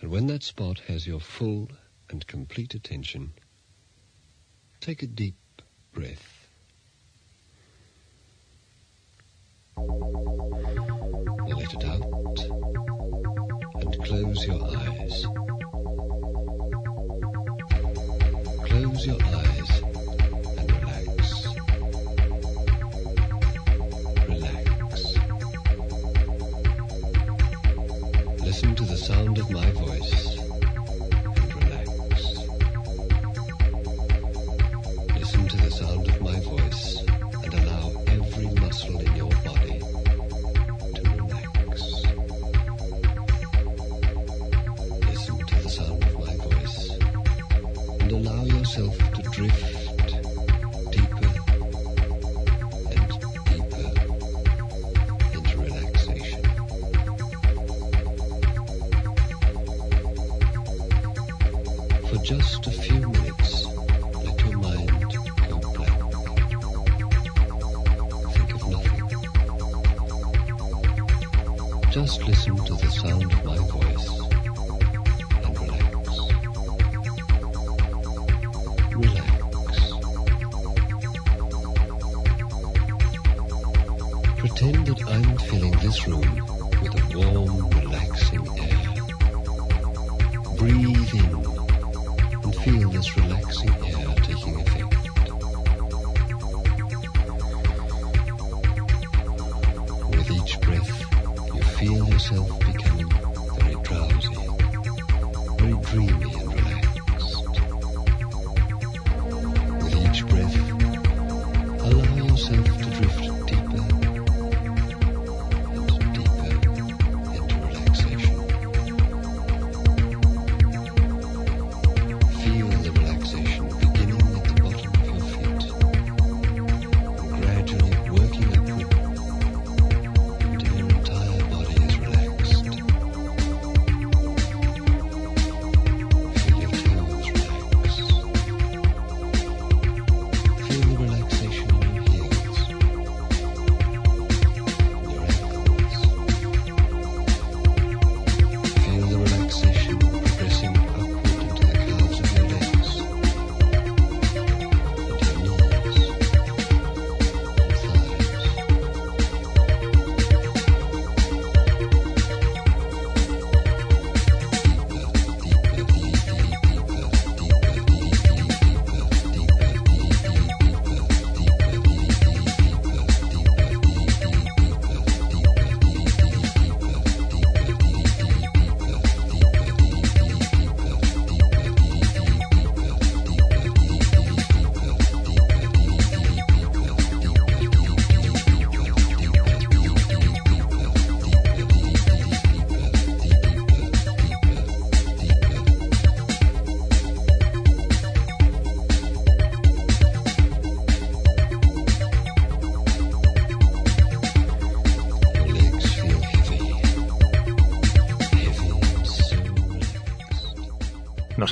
[0.02, 1.70] And when that spot has your full
[2.10, 3.32] and complete attention,
[4.82, 5.38] take a deep
[5.94, 6.29] breath.
[72.00, 74.10] Just listen to the sound of my voice
[75.44, 76.08] and relax.
[78.96, 79.28] Relax.
[84.38, 86.42] Pretend that I'm filling this room
[86.82, 88.82] with a warm, relaxing air.
[90.56, 91.46] Breathe in
[92.44, 94.09] and feel this relaxing air
[102.30, 102.69] feel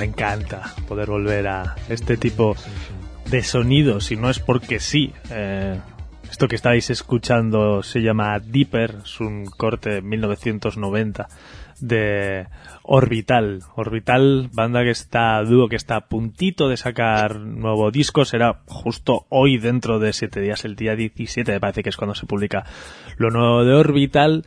[0.05, 2.55] Encanta poder volver a este tipo
[3.29, 5.13] de sonidos y no es porque sí.
[5.29, 5.79] Eh,
[6.29, 11.27] esto que estáis escuchando se llama Deeper, es un corte de 1990
[11.79, 12.47] de
[12.83, 13.63] Orbital.
[13.75, 19.25] Orbital, banda que está, dúo que está a puntito de sacar nuevo disco, será justo
[19.29, 22.65] hoy dentro de siete días, el día 17 me parece que es cuando se publica
[23.17, 24.43] lo nuevo de Orbital.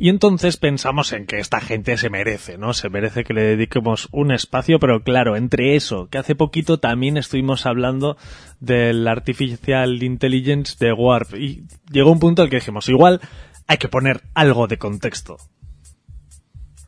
[0.00, 2.72] Y entonces pensamos en que esta gente se merece, ¿no?
[2.72, 7.16] Se merece que le dediquemos un espacio, pero claro, entre eso, que hace poquito también
[7.16, 8.16] estuvimos hablando
[8.60, 13.20] del Artificial Intelligence de Warp y llegó un punto al que dijimos, igual
[13.66, 15.36] hay que poner algo de contexto.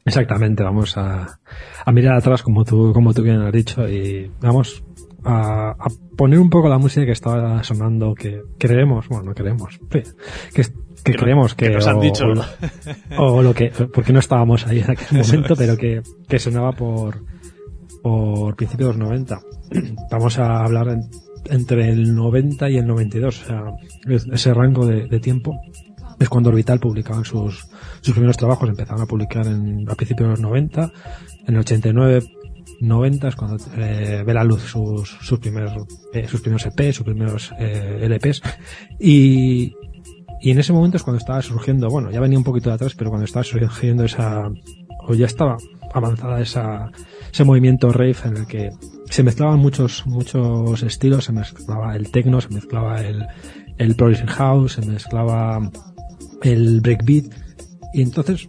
[0.04, 1.40] Exactamente, vamos a,
[1.92, 4.84] mirar atrás como tú, como tú bien has dicho y vamos
[5.24, 9.80] a, a poner un poco la música que estaba sonando que creemos, bueno, no creemos,
[9.90, 10.62] que,
[11.05, 12.24] que, creemos que, que nos han o- dicho.
[12.24, 12.44] o lo,
[13.18, 17.22] o lo que, porque no estábamos ahí en aquel momento, pero que, que sonaba por,
[18.03, 19.40] por principios de los 90.
[20.11, 21.03] Vamos a hablar en-
[21.51, 23.62] entre el 90 y el 92, o sea,
[24.09, 25.59] es- ese rango de, de tiempo
[26.18, 27.66] es cuando Orbital publicaban sus,
[28.03, 30.92] sus primeros trabajos, empezaron a publicar en, a principios de los 90,
[31.46, 32.22] en el 89
[32.82, 35.72] 90 es cuando eh, ve la luz sus, sus primeros
[36.14, 38.40] eh, sus primeros EP, sus primeros eh, LPs
[38.98, 39.74] y,
[40.41, 42.95] y en ese momento es cuando estaba surgiendo, bueno, ya venía un poquito de atrás,
[42.97, 44.51] pero cuando estaba surgiendo esa,
[45.07, 45.59] o ya estaba
[45.93, 46.91] avanzada esa,
[47.30, 48.70] ese movimiento rave en el que
[49.11, 53.26] se mezclaban muchos, muchos estilos, se mezclaba el techno, se mezclaba el,
[53.76, 55.70] el progressive house, se mezclaba
[56.43, 57.26] el breakbeat,
[57.93, 58.49] y entonces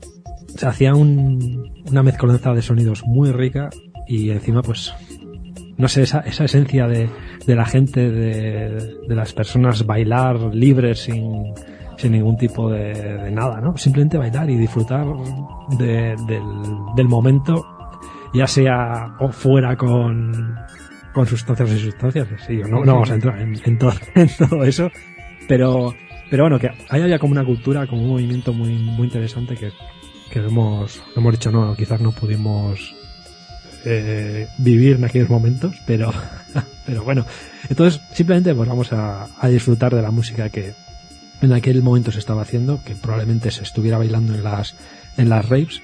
[0.55, 3.69] se hacía un, una mezcolanza de sonidos muy rica
[4.07, 4.93] y encima pues
[5.77, 7.09] no sé, esa, esa esencia de,
[7.47, 11.53] de la gente, de, de las personas bailar libres sin,
[12.01, 13.77] sin ningún tipo de, nada, ¿no?
[13.77, 15.05] Simplemente bailar y disfrutar
[15.77, 16.15] de-
[16.95, 17.63] del, momento,
[18.33, 20.55] ya sea o fuera con,
[21.13, 24.63] con sustancias y sustancias, sí, no, no vamos a entrar en, en todo, en todo
[24.63, 24.89] eso,
[25.47, 25.93] pero,
[26.29, 29.71] pero bueno, que ahí había como una cultura, como un movimiento muy, muy interesante que,
[30.31, 32.95] que hemos, hemos dicho, no, quizás no pudimos
[33.85, 36.11] eh, vivir en aquellos momentos, pero,
[36.85, 37.25] pero bueno,
[37.69, 40.73] entonces simplemente pues vamos a, a disfrutar de la música que
[41.41, 44.75] en aquel momento se estaba haciendo, que probablemente se estuviera bailando en las,
[45.17, 45.81] en las raves,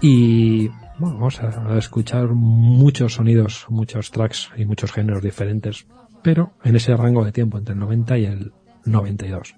[0.00, 0.68] y
[0.98, 5.86] bueno, vamos a, escuchar muchos sonidos, muchos tracks y muchos géneros diferentes,
[6.22, 8.52] pero en ese rango de tiempo entre el 90 y el
[8.84, 9.54] 92.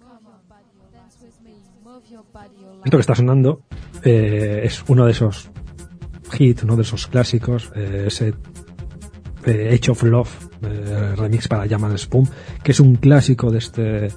[2.85, 3.63] Esto que está sonando
[4.03, 5.51] eh, es uno de esos
[6.39, 8.35] hits, uno de esos clásicos, eh, ese
[9.45, 12.29] eh, of Love eh, remix para Yaman Spoon,
[12.63, 14.09] que es un clásico de este,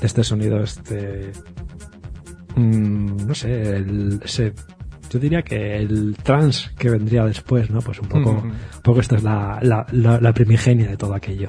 [0.00, 1.32] este sonido, este,
[2.56, 4.52] mm, no sé, el, ese,
[5.10, 7.80] yo diría que el trance que vendría después, ¿no?
[7.80, 11.48] Pues un poco, un poco esta es la, la, la, la primigenia de todo aquello.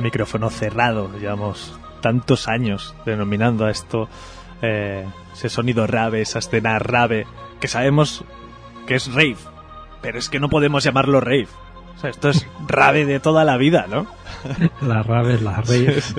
[0.00, 4.08] A micrófono cerrado, llevamos tantos años denominando a esto
[4.62, 7.26] eh, ese sonido rave, esa escena rave,
[7.60, 8.24] que sabemos
[8.86, 9.36] que es rave,
[10.00, 11.48] pero es que no podemos llamarlo rave.
[11.96, 14.06] O sea, esto es rave de toda la vida, ¿no?
[14.80, 16.14] Las raves, las raves,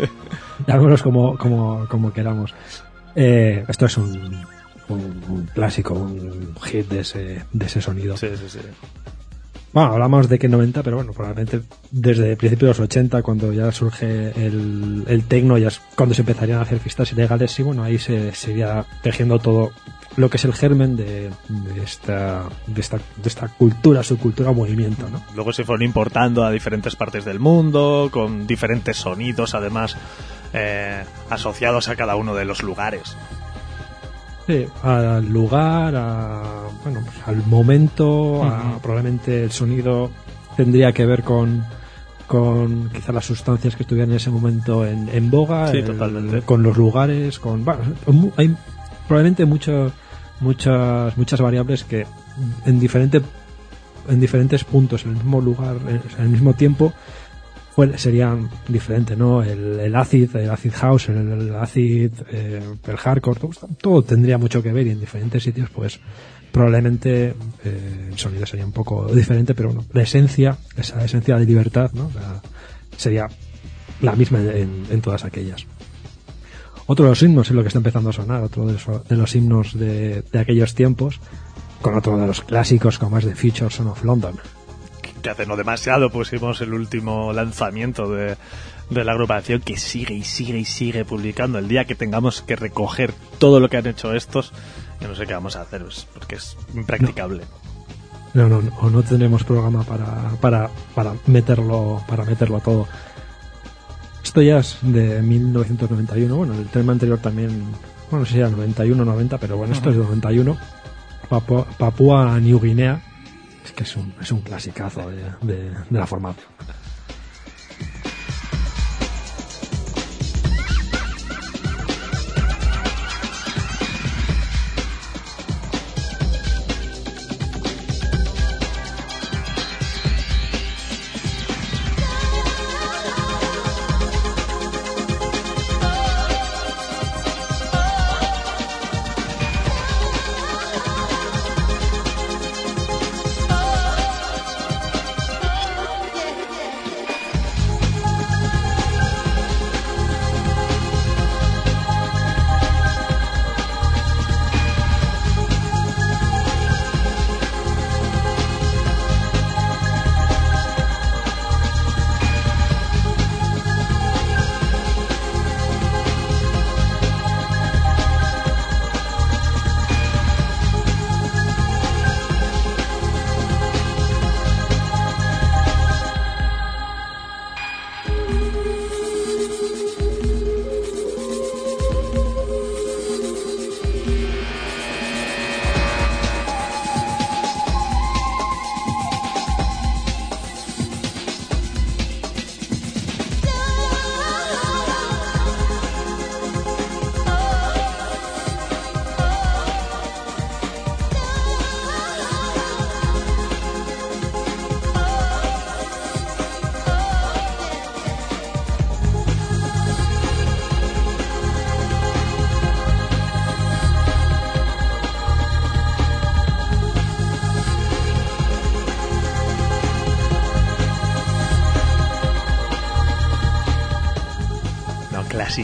[0.68, 2.54] llamémoslos como, como, como queramos.
[3.16, 4.46] Eh, esto es un,
[4.90, 8.16] un, un clásico, un hit de ese, de ese sonido.
[8.16, 8.60] Sí, sí, sí.
[9.74, 11.62] Bueno, hablamos de que 90, pero bueno, probablemente
[11.92, 16.24] desde principios de los 80, cuando ya surge el, el tecno, ya es cuando se
[16.24, 19.72] empezarían a hacer fiestas ilegales, y bueno, ahí se seguía tejiendo todo
[20.18, 25.10] lo que es el germen de, de esta, de esta, de esta cultura, subcultura, movimiento,
[25.10, 25.24] ¿no?
[25.36, 29.96] Luego se fueron importando a diferentes partes del mundo, con diferentes sonidos, además,
[30.54, 33.16] eh, asociados a cada uno de los lugares.
[34.48, 36.42] Sí, al lugar, a,
[36.84, 40.10] bueno, pues al momento, a- probablemente el sonido
[40.58, 41.64] tendría que ver con,
[42.28, 46.42] con quizá las sustancias que estuvieran en ese momento en, en boga, Sí, el- totalmente.
[46.42, 47.82] con los lugares, con bueno,
[48.38, 48.56] hay
[49.08, 49.92] probablemente mucho,
[50.40, 52.06] muchas muchas variables que
[52.66, 53.22] en diferente
[54.10, 55.76] en diferentes puntos en el mismo lugar,
[56.18, 56.94] en el mismo tiempo
[57.76, 59.42] pues serían diferentes, ¿no?
[59.44, 64.62] El, acid, el acid house, el, el acid, eh, el hardcore, todo, todo tendría mucho
[64.62, 66.00] que ver y en diferentes sitios, pues
[66.52, 67.34] probablemente
[67.64, 71.92] eh, el sonido sería un poco diferente, pero bueno, la esencia, esa esencia de libertad,
[71.94, 72.12] ¿no?
[72.14, 72.42] La-
[72.98, 73.28] sería
[74.02, 75.66] la misma en, en todas aquellas.
[76.88, 79.16] Otro de los himnos es lo que está empezando a sonar, otro de, los- de
[79.16, 81.22] los himnos de, de aquellos tiempos,
[81.82, 84.36] con otro de los clásicos como es The Future Son of London.
[85.22, 88.36] Que hace no demasiado pusimos el último lanzamiento de,
[88.92, 91.58] de la agrupación que sigue y sigue y sigue publicando.
[91.58, 94.52] El día que tengamos que recoger todo lo que han hecho estos,
[95.00, 97.44] yo no sé qué vamos a hacer, pues, porque es impracticable.
[98.34, 102.88] No, no, no, o no tenemos programa para, para, para meterlo, para meterlo todo.
[104.24, 107.64] Esto ya es de 1991, bueno, el tema anterior también,
[108.10, 110.58] bueno, no sé si era 91 90, pero bueno, esto es de 91.
[111.28, 113.02] Papua, Papúa New Guinea,
[113.66, 116.46] es que es un, es un clasicazo de, de, de la formación.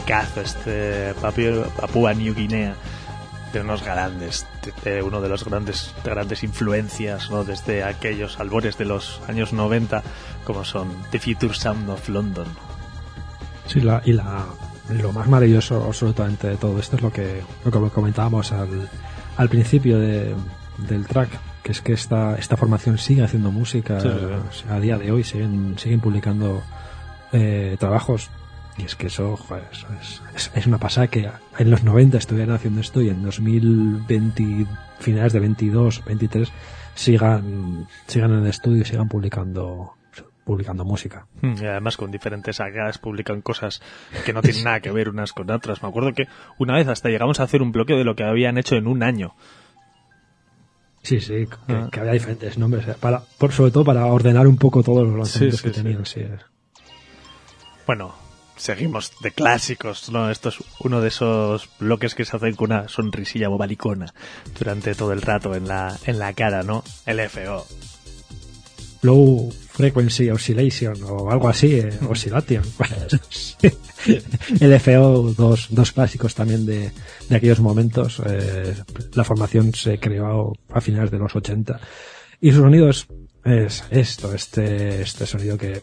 [0.00, 1.14] No, clasicazo este
[1.76, 2.74] Papua New Guinea
[3.52, 4.46] de unos grandes,
[4.84, 7.44] de, de uno de los grandes grandes influencias, ¿no?
[7.44, 10.02] Desde aquellos albores de los años 90,
[10.44, 12.46] como son The Future Sound of London.
[13.66, 14.44] Sí, la, y la,
[14.90, 18.88] lo más maravilloso absolutamente de todo esto es lo que, lo que comentábamos al,
[19.36, 20.34] al principio de-
[20.86, 21.30] del track,
[21.62, 24.24] que es que esta, esta formación sigue haciendo música Sí, sí, sí.
[24.26, 26.62] o sea, a día de hoy, siguen, siguen publicando
[27.32, 28.28] eh, trabajos
[28.78, 31.28] y es que eso, joder, eso es, es, es una pasada que
[31.58, 34.66] en los 90 estuvieran haciendo esto y en 2020,
[35.00, 36.52] finales de 22, 23,
[36.94, 39.94] sigan, sigan en el estudio y sigan publicando,
[40.44, 41.26] publicando música.
[41.42, 43.82] Mm, Y además con diferentes sagas publican cosas
[44.24, 45.82] que no tienen nada que ver unas con otras.
[45.82, 46.28] Me acuerdo que
[46.58, 49.02] una vez hasta llegamos a hacer un bloqueo de lo que habían hecho en un
[49.02, 49.34] año.
[51.02, 51.88] Sí, sí, que, Ah.
[51.90, 55.16] que había diferentes nombres, eh, para, por, sobre todo para ordenar un poco todos los
[55.16, 56.04] lanzamientos Sí, que sí, tenían.
[56.06, 56.22] Sí.
[57.86, 58.14] Bueno,
[58.58, 60.30] seguimos de clásicos, ¿no?
[60.30, 64.12] Esto es uno de esos bloques que se hacen con una sonrisilla bobalicona
[64.58, 66.84] durante todo el rato en la, en la cara, ¿no?
[67.06, 67.66] El FO.
[69.02, 72.64] Low Frequency Oscillation o algo así, eh, Oscillation.
[74.60, 76.90] LFO, dos, dos clásicos también de,
[77.28, 78.20] de aquellos momentos.
[78.26, 78.74] eh,
[79.14, 81.80] la formación se creó a finales de los 80
[82.40, 83.06] y su sonido es,
[83.44, 85.82] es esto, este, este sonido que,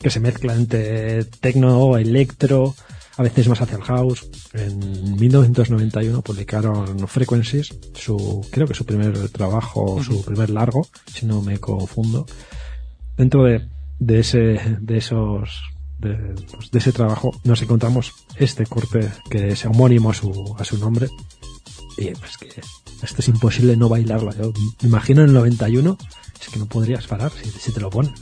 [0.00, 2.74] que se mezcla entre techno, electro,
[3.16, 4.28] a veces más hacia el house.
[4.54, 11.42] En 1991 publicaron Frequencies, su, creo que su primer trabajo, su primer largo, si no
[11.42, 12.24] me confundo.
[13.16, 13.68] Dentro de,
[13.98, 15.60] de ese, de esos,
[15.98, 16.16] de,
[16.50, 20.78] pues, de ese trabajo nos encontramos este corte que es homónimo a su, a su
[20.78, 21.08] nombre.
[21.98, 22.48] Y pues que
[23.02, 24.32] esto es imposible no bailarlo.
[24.32, 25.98] Yo me imagino en el 91
[26.40, 28.14] es que no podrías parar si, si te lo ponen.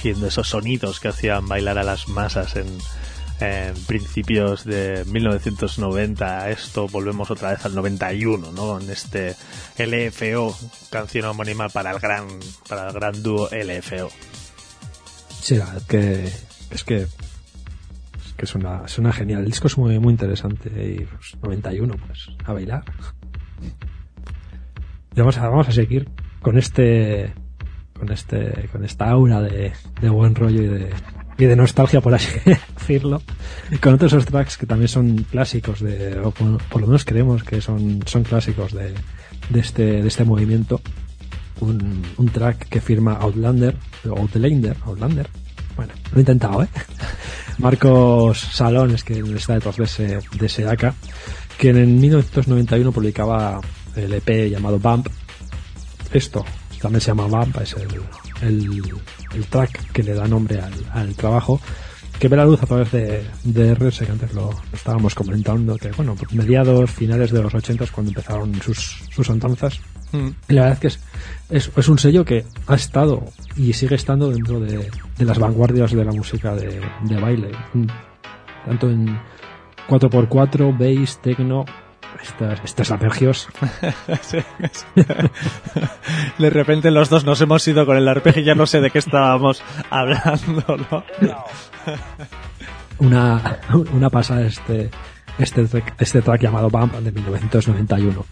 [0.00, 2.66] Recogiendo esos sonidos que hacían bailar a las masas en,
[3.86, 6.50] principios de 1990.
[6.50, 8.80] Esto volvemos otra vez al 91, ¿no?
[8.80, 9.34] En este
[9.78, 10.56] LFO,
[10.90, 12.28] canción homónima para el gran,
[12.66, 14.10] para el gran dúo LFO.
[15.42, 16.30] Sí, la que
[16.70, 19.40] es que es que suena, suena genial.
[19.40, 22.84] El disco es muy, muy interesante y pues, 91, pues a bailar.
[25.14, 26.08] Vamos a, vamos a seguir
[26.40, 27.34] con este
[28.00, 29.72] con este con esta aura de,
[30.08, 30.90] buen rollo y de,
[31.36, 32.32] y de nostalgia por así
[32.78, 33.22] decirlo.
[33.80, 38.00] Con otros tracks que también son clásicos de o por, lo menos creemos que son
[38.06, 38.94] son clásicos de,
[39.50, 40.80] de este de este movimiento.
[41.60, 45.28] Un, track que firma Outlander Outlander Outlander.
[45.76, 46.68] Bueno lo he intentado eh
[47.58, 50.64] Marcos Salón es que está detrás de ese de ese
[51.58, 53.60] que en 1991 publicaba
[53.94, 55.08] el EP llamado Bump.
[56.14, 56.46] Esto
[56.80, 57.88] también se llama Bump es el,
[58.42, 59.00] el,
[59.34, 61.60] el track que le da nombre al, al trabajo
[62.18, 65.90] que ve la luz a través de, de RS que antes lo, estábamos comentando que
[65.92, 69.80] bueno mediados finales de los 80 es cuando empezaron sus, sus andanzas.
[70.48, 71.00] Y la verdad es que es,
[71.68, 73.24] es, es un sello que ha estado
[73.56, 77.52] y sigue estando dentro de, de las vanguardias de la música de, de baile.
[77.74, 77.86] Mm,
[78.66, 79.16] tanto en
[79.88, 81.64] 4x4, bass, techno
[82.22, 83.48] estas, estos arpegios
[86.38, 88.90] De repente los dos nos hemos ido con el arpegio y ya no sé de
[88.90, 91.04] qué estábamos hablando, ¿no?
[92.98, 93.60] una,
[93.92, 94.90] una pasada este,
[95.38, 95.66] este,
[95.98, 98.24] este track llamado Bump de 1991.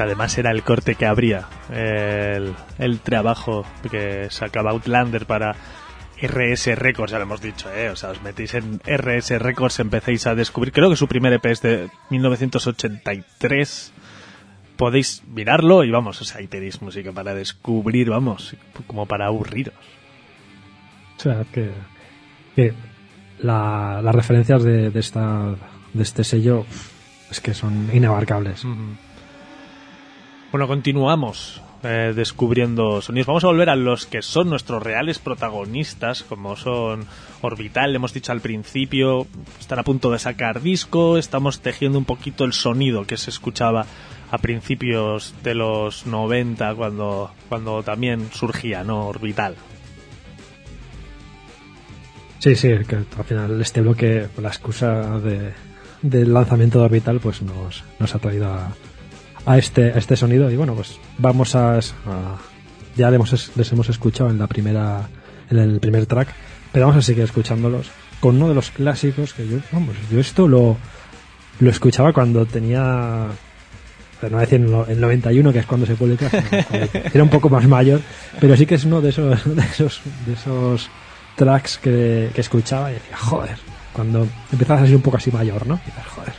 [0.00, 5.54] Además era el corte que abría el, el trabajo que sacaba Outlander para
[6.22, 7.88] RS Records, ya lo hemos dicho, ¿eh?
[7.90, 11.46] O sea, os metéis en RS Records, empecéis a descubrir, creo que su primer EP
[11.46, 13.92] es de 1983.
[14.76, 18.56] Podéis mirarlo y vamos, o sea, ahí tenéis música para descubrir, vamos,
[18.86, 19.74] como para aburriros.
[21.18, 21.70] O sea, que,
[22.56, 22.72] que
[23.40, 25.54] la- las referencias de, de esta,
[25.92, 26.64] de este sello
[27.30, 28.64] es que son inabarcables.
[30.52, 33.28] Bueno, continuamos eh, descubriendo sonidos.
[33.28, 37.04] Vamos a volver a los que son nuestros reales protagonistas, como son
[37.40, 39.28] Orbital, hemos dicho al principio,
[39.60, 43.86] están a punto de sacar disco, estamos tejiendo un poquito el sonido que se escuchaba
[44.32, 49.06] a principios de los 90 cuando, cuando también surgía, ¿no?
[49.06, 49.54] Orbital.
[52.40, 55.52] Sí, sí, al final este bloque, la excusa de,
[56.02, 58.72] del lanzamiento de Orbital, pues nos, nos ha traído a,
[59.46, 60.50] a este, a este sonido.
[60.50, 61.78] Y bueno, pues vamos a.
[61.78, 61.80] a-
[62.96, 65.08] ya les hemos, les hemos escuchado en la primera
[65.48, 66.28] en el primer track,
[66.72, 67.88] pero vamos a seguir escuchándolos
[68.20, 70.76] con uno de los clásicos que yo, vamos, yo esto lo,
[71.60, 73.26] lo escuchaba cuando tenía,
[74.20, 76.28] pero no voy a decir el 91, que es cuando se publica,
[77.14, 78.00] era un poco más mayor,
[78.40, 80.88] pero sí que es uno de esos, de esos, de esos
[81.36, 83.56] tracks que, que escuchaba y decía, joder,
[83.92, 85.80] cuando empezabas a ser un poco así mayor, ¿no?
[85.82, 86.32] Y dices, joder,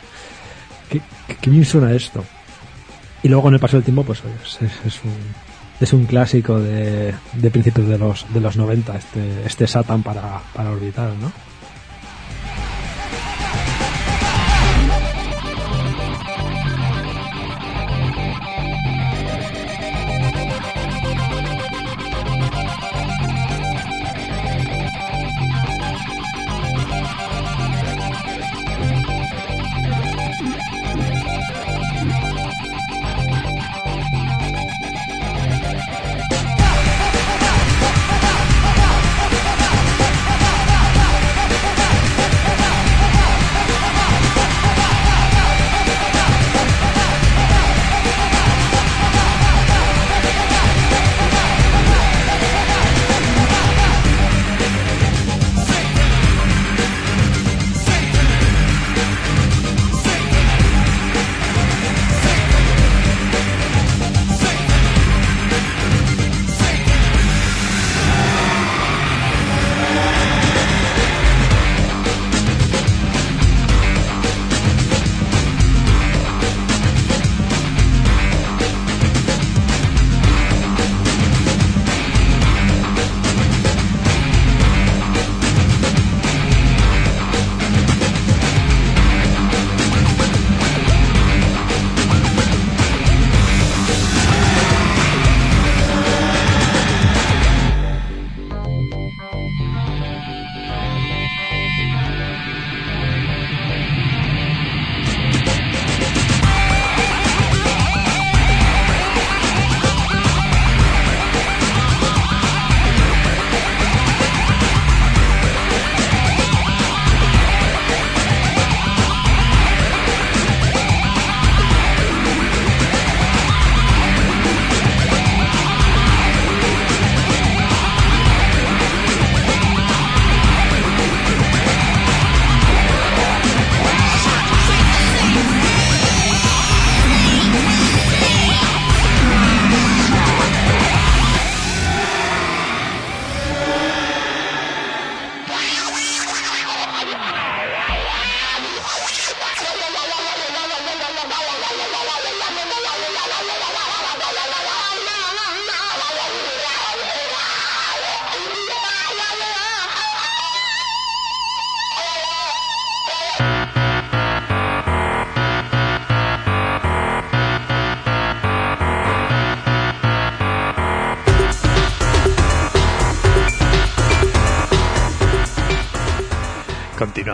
[0.88, 2.24] qué- qué bien suena esto.
[3.22, 5.12] Y luego con el paso del tiempo, pues es, un,
[5.80, 10.40] es un clásico de, de principios de los, de los 90, este, este Satan para,
[10.52, 11.32] para orbital, ¿no?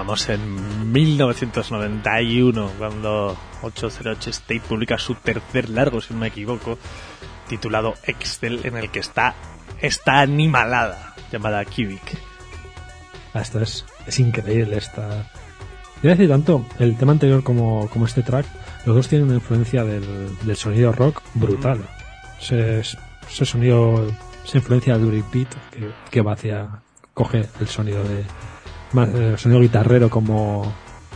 [0.09, 6.78] En 1991, cuando 808 State publica su tercer largo, si no me equivoco,
[7.47, 9.35] titulado Excel, en el que está
[9.82, 12.18] esta animalada llamada Cubic.
[13.35, 15.30] Ah, Esto es, es increíble esta.
[16.02, 18.47] Yo decir tanto el tema anterior como, como este track,
[18.86, 21.86] los dos tienen una influencia del, del sonido rock brutal.
[22.40, 24.06] Ese, ese sonido,
[24.43, 26.80] esa influencia del Duric Beat que, que va hacia,
[27.12, 28.24] coge el sonido de,
[28.93, 30.62] más, eh, sonido guitarrero como,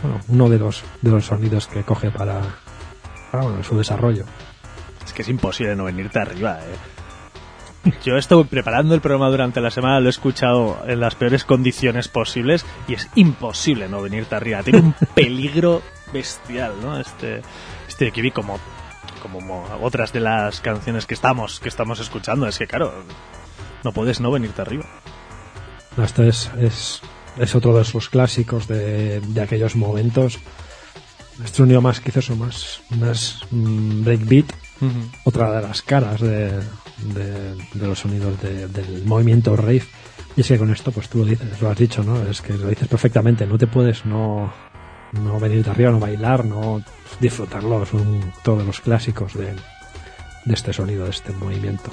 [0.01, 2.41] bueno, uno de los, de los sonidos que coge para,
[3.31, 4.25] para bueno, su desarrollo.
[5.05, 7.91] Es que es imposible no venirte arriba, eh.
[8.05, 12.07] Yo estuve preparando el programa durante la semana, lo he escuchado en las peores condiciones
[12.07, 14.63] posibles y es imposible no venirte arriba.
[14.63, 15.81] Tiene un peligro
[16.13, 16.97] bestial, ¿no?
[16.97, 17.41] Este,
[17.89, 18.57] este Kiwi como,
[19.21, 22.47] como mo- otras de las canciones que estamos, que estamos escuchando.
[22.47, 22.93] Es que claro,
[23.83, 24.85] no puedes no venirte arriba.
[25.97, 27.01] No, Esto es, es,
[27.39, 30.39] es otro de esos clásicos de, de aquellos momentos.
[31.43, 34.45] Este sonido más quizás o más, más mm, breakbeat,
[35.23, 36.51] otra de las caras de,
[37.13, 39.83] de, de los sonidos de- del movimiento rave.
[40.35, 42.21] Y es que con esto, pues tú lo dices, lo has dicho, ¿no?
[42.27, 44.51] Es que lo dices perfectamente, no te puedes no,
[45.13, 46.83] no venir de arriba, no bailar, no
[47.19, 47.85] disfrutarlo.
[47.85, 49.53] Son todos los clásicos de,
[50.45, 51.89] de este sonido, de este movimiento.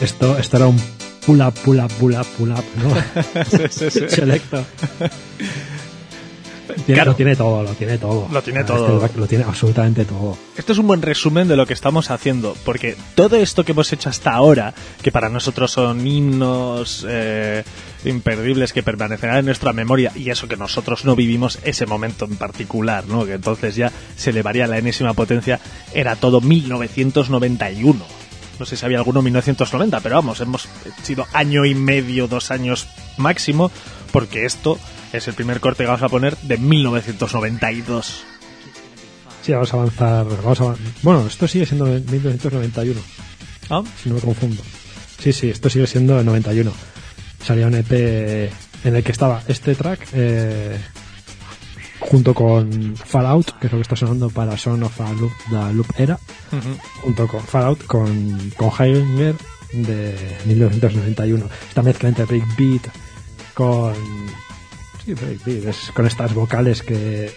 [0.00, 0.78] Esto, esto era un
[1.26, 2.94] pull up, pull up, pull up, pull up, ¿no?
[3.44, 4.00] Sí, sí, sí.
[4.08, 4.64] Selecto.
[6.86, 7.10] Tiene, Claro.
[7.10, 8.28] Lo tiene todo, lo tiene todo.
[8.32, 9.04] Lo tiene Ah, todo.
[9.04, 10.38] este lo tiene absolutamente todo.
[10.56, 13.92] Esto es un buen resumen de lo que estamos haciendo, porque todo esto que hemos
[13.92, 14.72] hecho hasta ahora,
[15.02, 17.62] que para nosotros son himnos eh,
[18.06, 22.36] imperdibles que permanecerán en nuestra memoria, y eso que nosotros no vivimos ese momento en
[22.36, 23.26] particular, ¿no?
[23.26, 25.60] que entonces ya se elevaría a la enésima potencia,
[25.92, 28.21] era todo 1991.
[28.62, 30.68] No sé si había alguno en 1990, pero vamos, hemos
[31.02, 32.86] sido año y medio, dos años
[33.16, 33.72] máximo,
[34.12, 34.78] porque esto
[35.12, 38.22] es el primer corte que vamos a poner de 1992.
[39.42, 40.26] Sí, vamos a avanzar.
[40.44, 43.00] Vamos a, bueno, esto sigue siendo 1991,
[43.68, 43.82] ¿Ah?
[44.00, 44.62] si no me confundo.
[45.18, 46.72] Sí, sí, esto sigue siendo el 91.
[47.44, 47.90] Salía un EP
[48.84, 50.78] en el que estaba este track eh,
[52.02, 55.72] junto con Fallout, que es lo que está sonando para Son of a Loop, la
[55.72, 56.18] Loop Era,
[57.02, 59.34] junto con Fallout, con, con Heinger
[59.72, 61.46] de 1991.
[61.68, 62.82] Esta mezcla entre breakbeat
[63.54, 63.94] con...
[65.04, 67.32] Sí, breakbeat, es con estas vocales que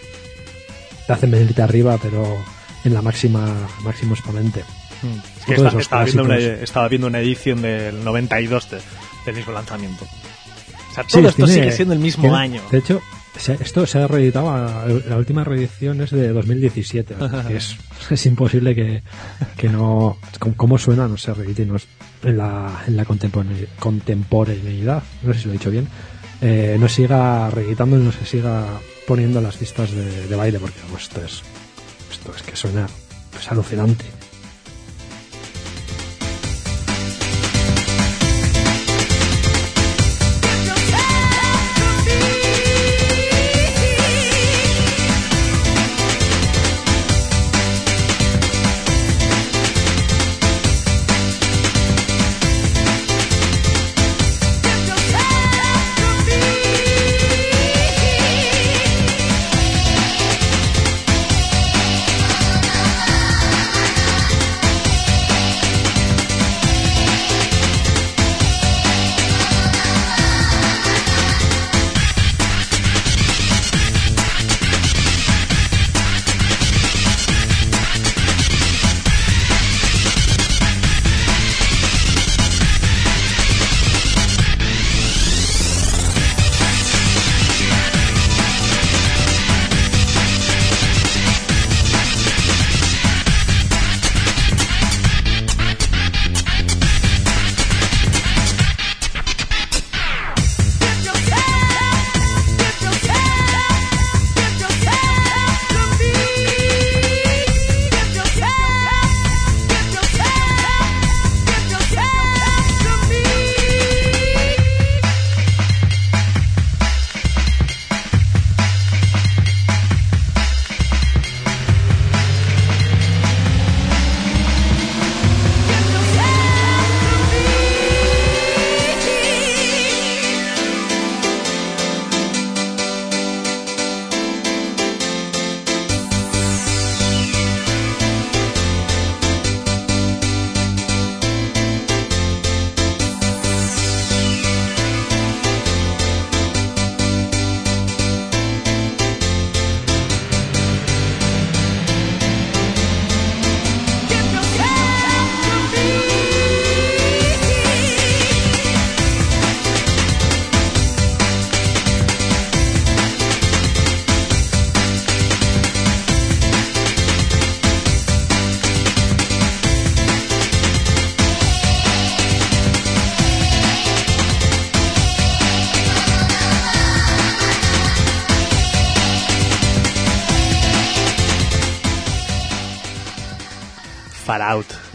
[1.06, 2.36] te hacen venirte arriba, pero
[2.84, 3.48] en la máxima
[3.82, 4.64] máximo exponente.
[5.40, 8.80] Es que estaba, viendo una, estaba viendo una edición del 92 de-
[9.26, 10.04] del mismo lanzamiento.
[10.04, 12.62] O sea, Sí, todo esto tiene- sigue siendo el mismo tiene- año.
[12.70, 13.00] De hecho,
[13.38, 17.56] se- esto se ha reeditado, a- la última reedición es de 2017, o sea, que
[17.56, 17.76] es,
[18.10, 19.02] es imposible que,
[19.56, 20.18] que no...
[20.38, 21.06] ¿Cómo, cómo suena?
[21.08, 21.88] No se reedite no es-
[22.22, 23.04] en la, en la
[23.78, 25.88] contemporaneidad, no sé si lo he dicho bien,
[26.40, 28.66] eh, no siga reeditando y no se siga
[29.06, 31.42] poniendo en las pistas de, de baile, porque vamos, esto es,
[32.10, 32.86] esto es que suena
[33.38, 34.04] es alucinante.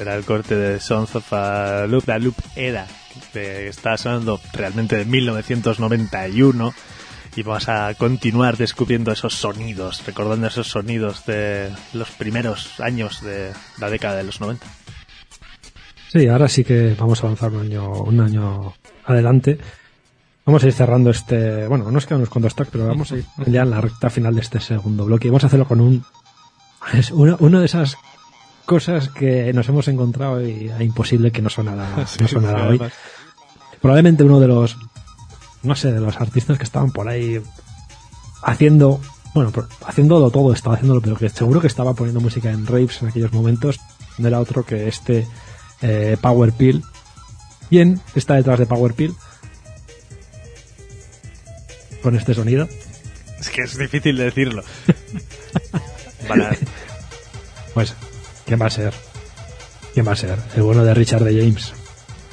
[0.02, 2.08] Era el corte de Sons of a Loop.
[2.08, 2.88] La Loop era,
[3.34, 6.74] que está sonando realmente de 1991.
[7.36, 13.54] Y vamos a continuar descubriendo esos sonidos, recordando esos sonidos de los primeros años de
[13.78, 14.66] la década de los 90.
[16.10, 18.74] Sí, ahora sí que vamos a avanzar un año, un año
[19.06, 19.60] adelante.
[20.46, 23.26] Vamos a ir cerrando este, bueno, nos quedan unos cuantos tracks, pero vamos a ir
[23.46, 25.30] ya en la recta final de este segundo bloque.
[25.30, 26.04] Vamos a hacerlo con un,
[26.92, 27.96] es una, una de esas
[28.72, 31.90] cosas que nos hemos encontrado y es imposible que no sonara,
[32.22, 32.82] no sonara hoy.
[33.82, 34.78] Probablemente uno de los,
[35.64, 37.42] no sé, de los artistas que estaban por ahí
[38.44, 39.02] haciendo,
[39.34, 39.52] bueno,
[39.86, 43.34] haciéndolo todo, estaba haciéndolo, pero que seguro que estaba poniendo música en raves en aquellos
[43.34, 43.78] momentos.
[44.18, 45.28] No era otro que este
[45.82, 46.82] eh, Power Pill,
[47.70, 49.14] ¿Quién está detrás de Power Pill?
[52.02, 52.70] Con este sonido.
[53.38, 54.64] Es que es difícil de decirlo.
[56.30, 56.56] Para-
[57.74, 57.96] Pues,
[58.52, 58.94] ¿quién va a ser?
[59.94, 60.38] ¿Quién va a ser?
[60.58, 61.72] El bueno de Richard de James.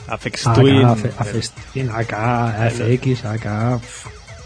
[0.08, 0.82] Afex Twin.
[0.82, 3.80] Afe- Afex Twin, AK, AFX, AK,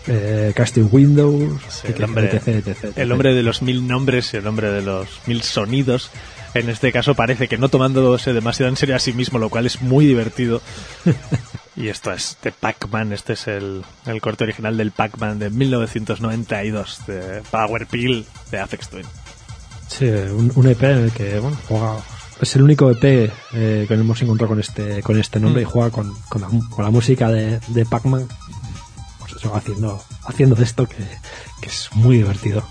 [0.09, 2.99] eh, Casting Windows, Sí, el, hombre, etc, etc, etc.
[2.99, 6.11] el hombre de los mil nombres y el hombre de los mil sonidos.
[6.53, 9.65] En este caso parece que no tomándose demasiado en serio a sí mismo, lo cual
[9.65, 10.61] es muy divertido.
[11.75, 17.07] y esto es de Pac-Man, este es el, el corte original del Pac-Man de 1992,
[17.07, 19.07] de Power Pill de Afex Twin.
[19.99, 21.97] Sí, un, un EP en el que, bueno, juega.
[22.41, 25.69] Es el único EP eh, que hemos encontrado con este con este nombre Mm.
[25.69, 28.27] y juega con, con, la, con la música de, de Pac-Man.
[29.21, 30.97] Pues eso, haciendo, haciendo esto que,
[31.61, 32.65] que es muy divertido.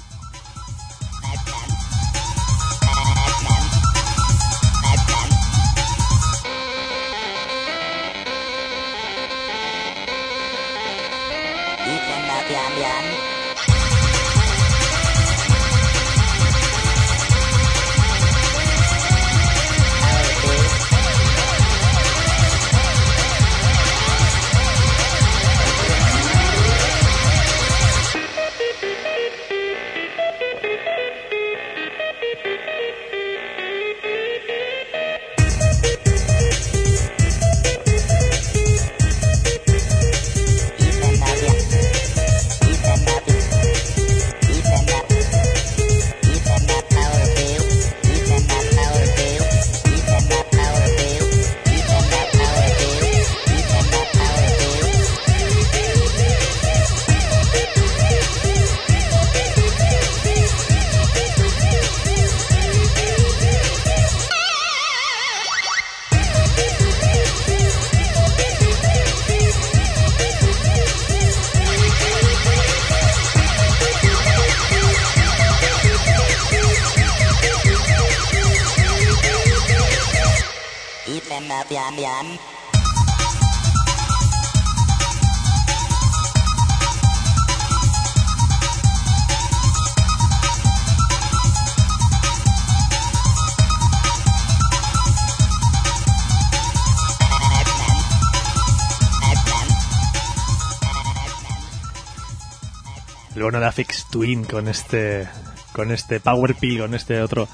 [103.56, 105.28] El de Afex Twin con este
[105.74, 107.48] con este Power Pill, con este otro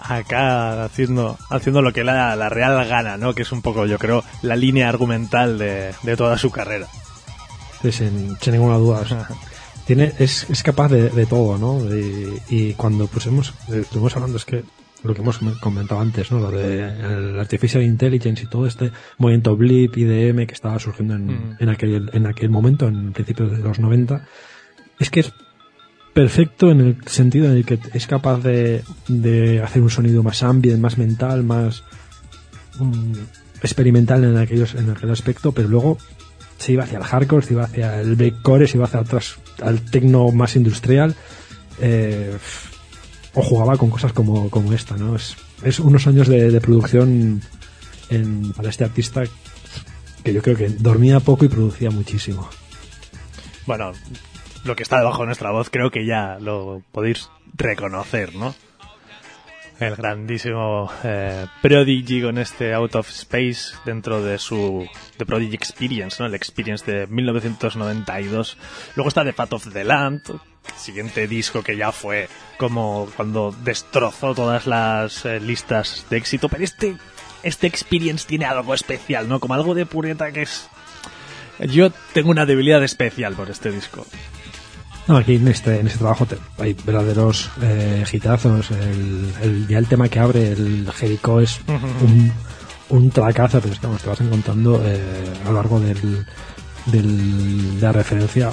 [0.00, 3.34] acá haciendo haciendo lo que le da la real gana, ¿no?
[3.34, 6.86] Que es un poco, yo creo, la línea argumental de, de toda su carrera.
[7.82, 9.00] Sí, sin, sin ninguna duda.
[9.00, 9.28] o sea,
[9.86, 11.82] tiene, es, es capaz de, de todo, ¿no?
[11.94, 14.64] Y, y cuando pusimos, eh, estuvimos hablando, es que
[15.02, 16.40] lo que hemos comentado antes, ¿no?
[16.40, 21.26] Lo de el Artificial Intelligence y todo este movimiento Blip, IDM que estaba surgiendo en,
[21.26, 21.56] Mm.
[21.58, 24.26] en, aquel, en aquel momento, en principios de los 90,
[25.00, 25.32] es que es
[26.14, 30.42] perfecto en el sentido en el que es capaz de, de hacer un sonido más
[30.42, 31.82] ambient, más mental, más
[32.78, 33.12] mm,
[33.62, 35.98] experimental en aquellos en aquel aspecto, pero luego
[36.58, 39.80] se iba hacia el hardcore, se iba hacia el breakcore, se iba hacia atrás al
[39.80, 41.14] techno más industrial,
[41.80, 42.36] eh,
[43.34, 45.16] o jugaba con cosas como, como esta, ¿no?
[45.16, 47.40] Es, es unos años de, de producción
[48.10, 49.22] en- para este artista
[50.24, 52.46] que yo creo que dormía poco y producía muchísimo.
[53.66, 53.92] Bueno,
[54.64, 58.54] lo que está debajo de nuestra voz creo que ya lo podéis reconocer, ¿no?
[59.78, 66.16] El grandísimo eh, Prodigy con este Out of Space dentro de su The Prodigy Experience,
[66.20, 66.26] ¿no?
[66.26, 68.58] El Experience de 1992.
[68.94, 70.20] Luego está The Fat of the Land,
[70.76, 72.28] siguiente disco que ya fue
[72.58, 76.96] como cuando destrozó todas las eh, listas de éxito, pero este
[77.42, 79.40] este Experience tiene algo especial, ¿no?
[79.40, 80.68] Como algo de pureta que es
[81.68, 84.06] yo tengo una debilidad especial por este disco.
[85.08, 88.04] No, aquí en este, en este trabajo te- hay verdaderos eh.
[88.70, 91.60] El, el- ya el tema que abre, el Jericho, es
[92.04, 92.32] un,
[92.90, 95.00] un tracazo, pero es que vamos, te vas encontrando eh,
[95.44, 96.26] a lo largo del,
[96.86, 98.52] del- de la referencia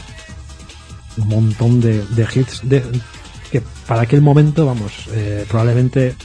[1.18, 2.84] un montón de, de hits de,
[3.52, 6.15] que para aquel momento, vamos, eh, probablemente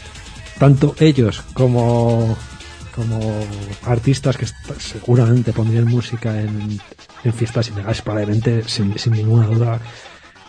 [0.58, 2.36] tanto ellos como
[2.94, 3.18] como
[3.86, 4.46] artistas que
[4.78, 6.78] seguramente pondrían música en,
[7.24, 9.80] en fiestas ilegales, probablemente sin, sin ninguna duda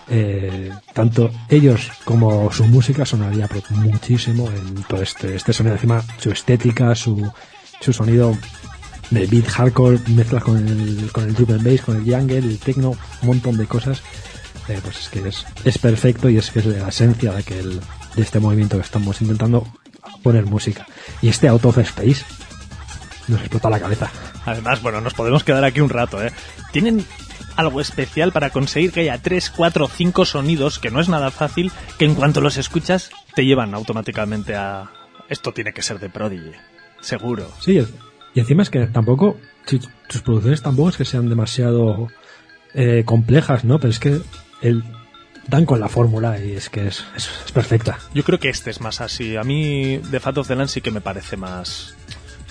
[0.09, 5.75] eh, tanto ellos como su música sonaría muchísimo en todo este, este sonido.
[5.75, 7.31] Encima, su estética, su,
[7.79, 8.37] su sonido
[9.09, 12.91] de beat hardcore, mezcla con el, con el and bass, con el jungle, el techno,
[13.21, 14.01] un montón de cosas.
[14.69, 17.81] Eh, pues es que es, es perfecto y es que es la esencia de, aquel,
[18.15, 19.67] de este movimiento que estamos intentando
[20.21, 20.87] poner música.
[21.21, 22.23] Y este Out of Space
[23.27, 24.09] nos explota la cabeza.
[24.45, 26.31] Además, bueno, nos podemos quedar aquí un rato, ¿eh?
[26.71, 27.05] Tienen
[27.55, 31.71] algo especial para conseguir que haya 3, 4, 5 sonidos, que no es nada fácil,
[31.97, 34.91] que en cuanto los escuchas te llevan automáticamente a...
[35.29, 36.51] Esto tiene que ser de Prodigy,
[37.01, 37.49] seguro.
[37.59, 37.85] Sí,
[38.33, 42.09] y encima es que tampoco, si sus producciones tampoco es que sean demasiado
[42.73, 43.79] eh, complejas, ¿no?
[43.79, 44.19] Pero es que
[44.61, 44.83] el,
[45.47, 47.99] dan con la fórmula y es que es, es, es perfecta.
[48.13, 49.35] Yo creo que este es más así.
[49.37, 51.95] A mí, The Fat of the Land sí que me parece más...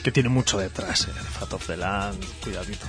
[0.02, 1.12] que tiene mucho detrás, ¿eh?
[1.12, 2.86] The Fat of the Land, cuidadito.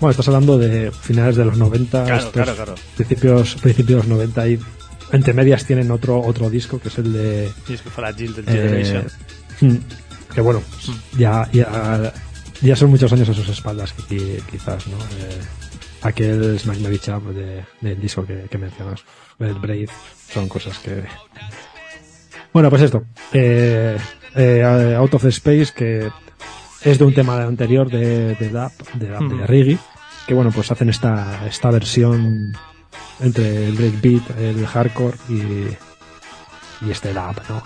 [0.00, 2.74] Bueno, estás hablando de finales de los 90, Claro, claro, claro.
[2.96, 4.58] principios principios de los 90 y
[5.12, 8.52] entre medias tienen otro otro disco que es el de que fuera Jill del eh,
[8.52, 9.06] Generation.
[9.62, 9.76] mm,
[10.34, 10.62] que bueno,
[11.16, 12.12] ya ya
[12.60, 14.98] ya son muchos años a sus espaldas que qui- quizás, ¿no?
[14.98, 15.38] Eh,
[16.02, 19.00] aquel Smack Me de- del disco que, que mencionas,
[19.40, 19.88] el Brave,
[20.32, 21.02] son cosas que
[22.52, 23.96] bueno, pues esto, eh,
[24.36, 26.08] eh, Out of the Space, que
[26.82, 29.46] es de un tema anterior de, de Dap, de, Dap, de.
[29.46, 29.78] Riggy,
[30.26, 32.52] que bueno, pues hacen esta, esta versión
[33.20, 37.62] entre el breakbeat, el hardcore y, y este Dap, ¿no?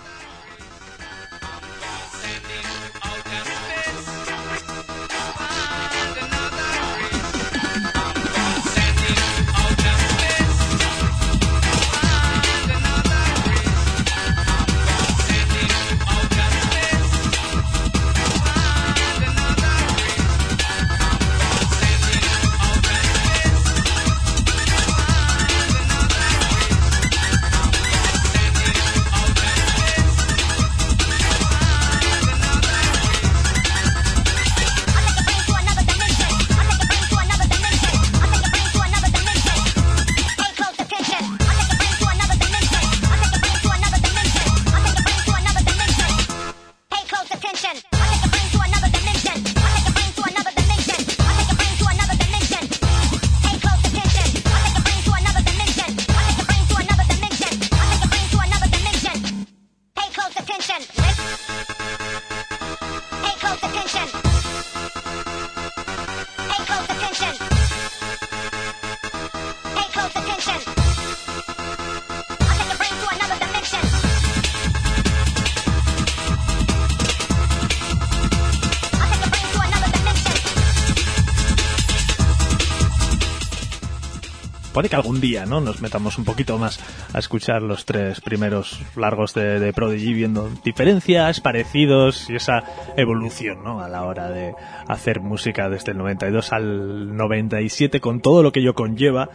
[85.19, 85.61] Día, ¿no?
[85.61, 86.79] Nos metamos un poquito más
[87.13, 92.63] a escuchar los tres primeros largos de, Prodigy, viendo diferencias, parecidos y esa
[92.97, 93.81] evolución, ¿no?
[93.81, 94.53] A la hora de
[94.87, 99.29] hacer música desde el 92 al 97 con todo lo que ello conlleva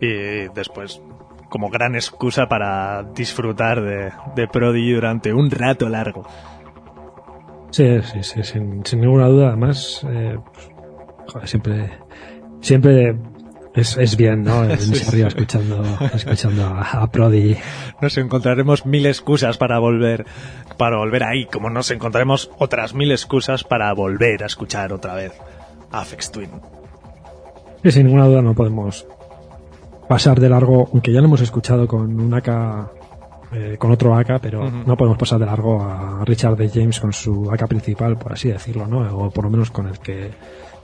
[0.00, 1.00] y después
[1.48, 6.26] como gran excusa para disfrutar de, Prodigy durante un rato largo.
[7.70, 9.48] Sí, sí, sí, sin, sin ninguna duda.
[9.48, 10.38] Además, eh,
[11.26, 11.90] joder, siempre,
[12.60, 13.16] siempre
[13.74, 14.60] es, es bien, ¿no?
[14.62, 15.82] Venirse Sí, escuchando,
[16.14, 17.56] escuchando a, a Prodigy.
[18.00, 20.26] Nos encontraremos mil excusas para volver,
[20.76, 25.32] para volver ahí, como nos encontraremos otras mil excusas para volver a escuchar otra vez
[25.90, 26.50] Afex Twin.
[27.84, 29.06] Y sin ninguna duda no podemos
[30.08, 32.48] pasar de largo, aunque ya lo hemos escuchado con un AK,
[33.52, 36.70] eh, con otro AK, pero no podemos pasar de largo a Richard D.
[36.72, 39.00] James con su AK principal, por así decirlo, ¿no?
[39.16, 40.30] O por lo menos con el que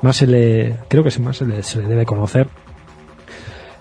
[0.02, 2.48] más se le, creo que más se le, se le debe conocer.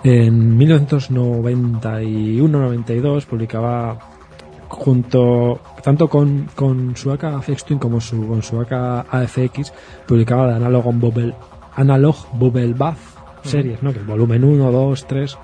[0.04, 3.98] En 1991-92 publicaba
[4.68, 8.72] junto tanto con, con su AK Afex Twin como su, con su AK
[9.10, 9.74] AFX
[10.06, 11.34] publicaba de Analog Bubble
[11.76, 12.98] Analog Bubble Bath
[13.44, 13.94] series, ¿no?
[13.94, 15.38] Que el volumen 1, 2, 3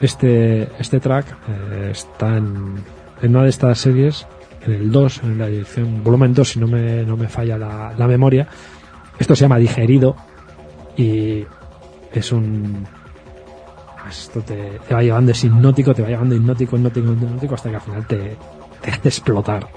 [0.00, 2.74] este este track eh, está en,
[3.22, 4.26] en una de estas series
[4.66, 7.94] en el 2, en la edición volumen 2 si no me, no me falla la,
[7.96, 8.48] la memoria.
[9.18, 10.16] Esto se llama Digerido
[10.96, 11.44] y
[12.12, 12.86] es un
[14.08, 17.82] esto te, va llevando, es hipnótico, te va llevando hipnótico, hipnótico, hipnótico, hasta que al
[17.82, 18.36] final te,
[18.82, 19.68] te hace explotar.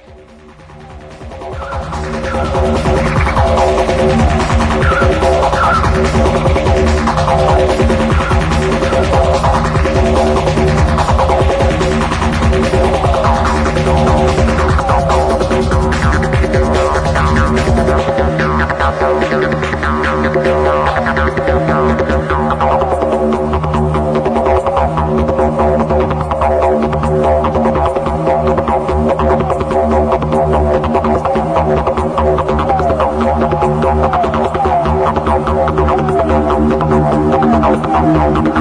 [38.01, 38.60] no, no, no.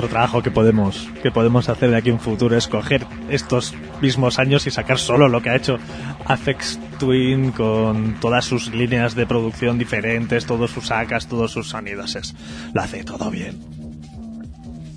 [0.00, 4.38] Otro trabajo que podemos, que podemos hacer de aquí en futuro es coger estos mismos
[4.38, 5.76] años y sacar solo lo que ha hecho
[6.24, 12.16] Afex Twin con todas sus líneas de producción diferentes, todos sus sacas, todos sus sonidos.
[12.16, 12.34] Es,
[12.72, 13.58] lo hace todo bien.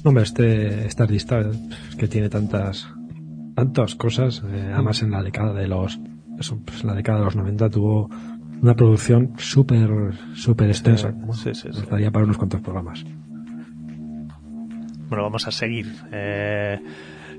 [0.06, 1.52] Hombre, este, esta lista eh,
[1.98, 2.88] que tiene tantas
[3.56, 6.00] tantas cosas, eh, además en la década de los
[6.40, 8.10] eso, pues, la década de los 90 tuvo
[8.62, 11.10] una producción súper súper extensa.
[11.12, 11.80] Bueno, sí, sí, sí.
[11.82, 13.04] nos daría para unos cuantos programas.
[15.14, 16.80] Bueno, vamos a seguir eh,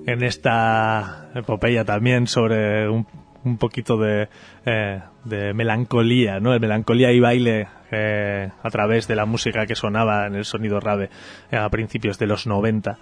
[0.06, 3.04] en esta epopeya también sobre un,
[3.44, 4.28] un poquito de,
[4.64, 6.52] eh, de melancolía, ¿no?
[6.52, 10.78] De melancolía y baile eh, a través de la música que sonaba en el sonido
[10.78, 11.10] rave
[11.50, 12.96] eh, a principios de los 90.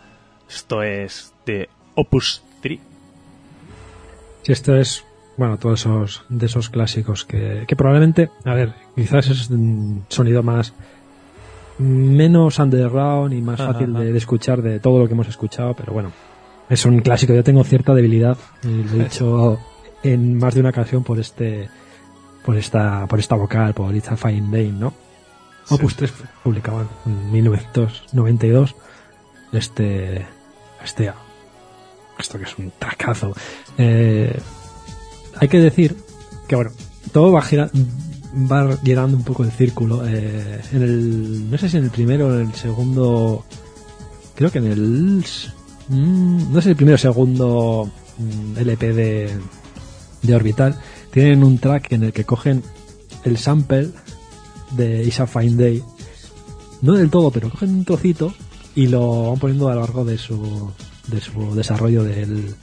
[0.48, 2.80] Esto es de Opus 3.
[4.40, 5.04] Si esto es,
[5.36, 10.42] bueno, todos esos, de esos clásicos que, que probablemente, a ver, quizás es un sonido
[10.42, 10.72] más,
[11.78, 14.04] menos underground y más Ajá, fácil ajá.
[14.04, 16.12] de, de escuchar de todo lo que hemos escuchado, pero bueno,
[16.68, 17.34] es un clásico.
[17.34, 19.58] Yo tengo cierta debilidad, y lo he dicho
[20.02, 21.68] en más de una ocasión por este,
[22.44, 24.92] por esta, por esta vocal, por It's a Fine Day, ¿no?
[25.64, 25.74] Sí.
[25.74, 26.12] Opus 3
[26.42, 28.74] publicaba en 1992
[29.52, 30.26] este,
[30.84, 31.12] este,
[32.18, 33.32] esto que es un tracazo.
[33.78, 34.36] Eh,
[35.38, 35.96] hay que decir
[36.48, 36.70] que bueno,
[37.12, 37.70] todo va gira-
[38.34, 40.06] va llenando un poco el círculo.
[40.06, 43.44] eh, en el, no sé si en el primero o en el segundo,
[44.34, 45.24] creo que en el,
[45.88, 49.30] mm, no sé si el primero o segundo mm, LP de,
[50.22, 50.76] de Orbital,
[51.10, 52.62] tienen un track en el que cogen
[53.24, 53.90] el sample
[54.76, 55.82] de Isa Fine Day,
[56.80, 58.32] no del todo, pero cogen un trocito
[58.74, 60.70] y lo van poniendo a lo largo de su,
[61.08, 62.54] de su desarrollo del,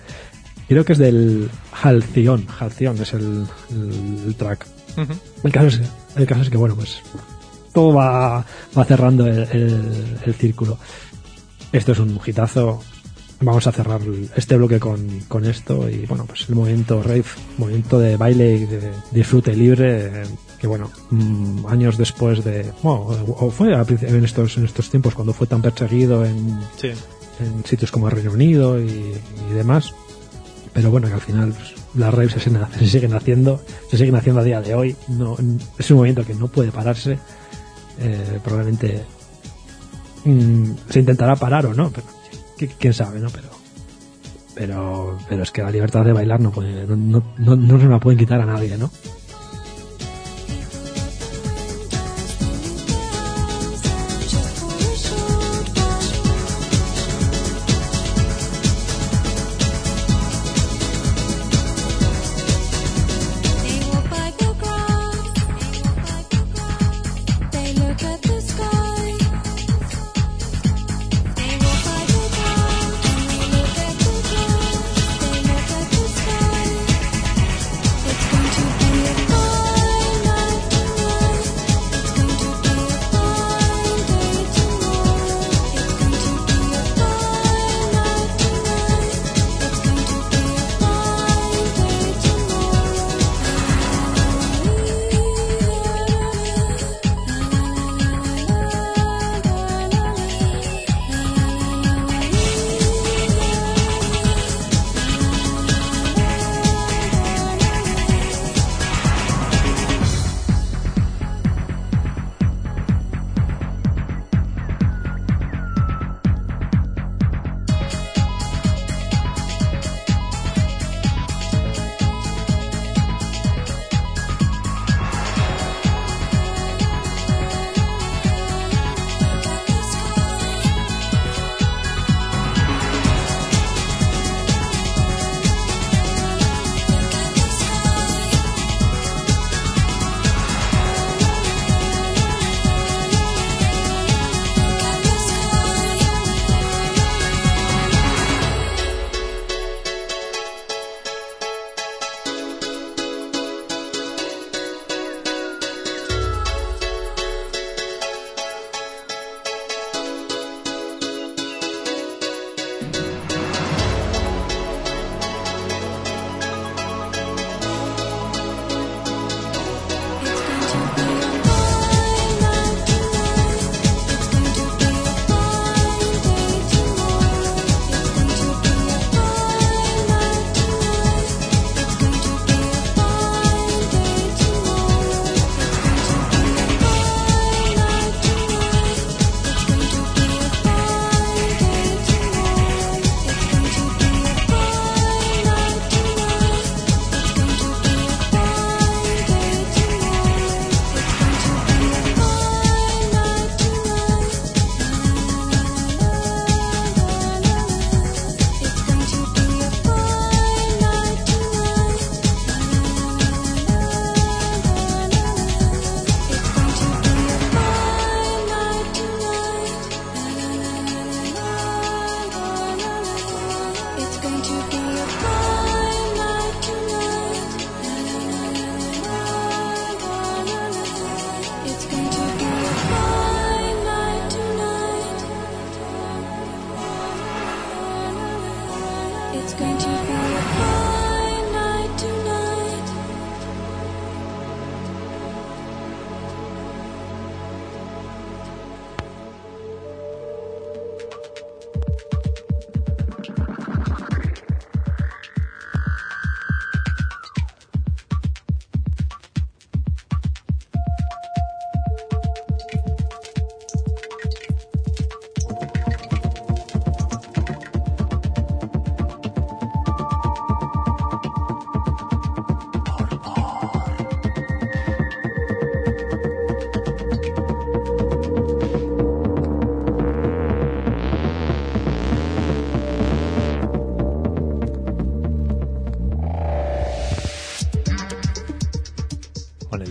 [0.68, 4.66] creo que es del Halcyon, Halcyon es el, el- el track.
[5.44, 5.82] El caso es,
[6.16, 7.02] el caso es que, bueno, pues
[7.74, 8.46] todo va,
[8.78, 10.78] va cerrando el, el- el círculo.
[11.72, 12.82] Esto es un hitazo.
[13.42, 14.02] Vamos a cerrar
[14.36, 17.24] este bloque con, con esto y, bueno, pues el momento rave,
[17.58, 20.24] momento de baile y de disfrute libre,
[20.60, 22.70] que, bueno, mm, años después de...
[22.84, 23.06] Bueno,
[23.38, 26.90] o fue en estos, en estos tiempos cuando fue tan perseguido en, Sí.
[27.40, 29.94] en sitios como el Reino Unido y, y demás.
[30.74, 31.54] Pero bueno, que al final
[31.96, 34.96] las raves se, siguen- haciendo, se siguen haciendo a día de hoy.
[35.08, 35.36] No,
[35.78, 37.18] es un movimiento que no puede pararse.
[38.00, 39.04] Eh, probablemente
[40.26, 42.08] mm, se intentará parar o no, pero
[42.58, 43.30] qui- quién sabe, ¿no?
[43.30, 43.48] Pero,
[44.56, 47.86] pero, pero es que la libertad de bailar no, puede, no, no, no, no se
[47.88, 48.90] la pueden quitar a nadie, ¿no?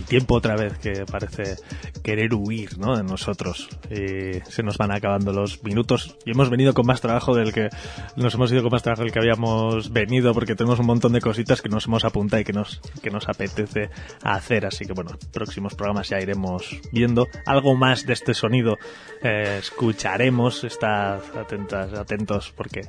[0.08, 1.56] Tiempo otra vez que parece
[2.02, 2.96] querer huir ¿no?
[2.96, 3.68] de nosotros.
[3.90, 7.68] Y se nos van acabando los minutos y hemos venido con más trabajo del que
[8.16, 11.20] nos hemos ido con más trabajo del que habíamos venido porque tenemos un montón de
[11.20, 13.90] cositas que nos hemos apuntado y que nos, que nos apetece
[14.22, 14.66] hacer.
[14.66, 18.76] Así que bueno, próximos programas ya iremos viendo algo más de este sonido.
[19.22, 22.82] eh, escucharemos, estad atentas, atentos porque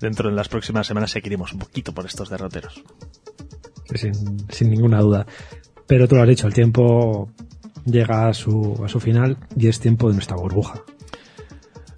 [0.00, 2.82] dentro de las próximas semanas seguiremos un poquito por estos derroteros.
[3.94, 4.12] sin,
[4.50, 5.26] sin ninguna duda.
[5.86, 7.28] Pero tú lo has dicho, el tiempo
[7.84, 10.82] llega a su, a su final y es tiempo de nuestra burbuja.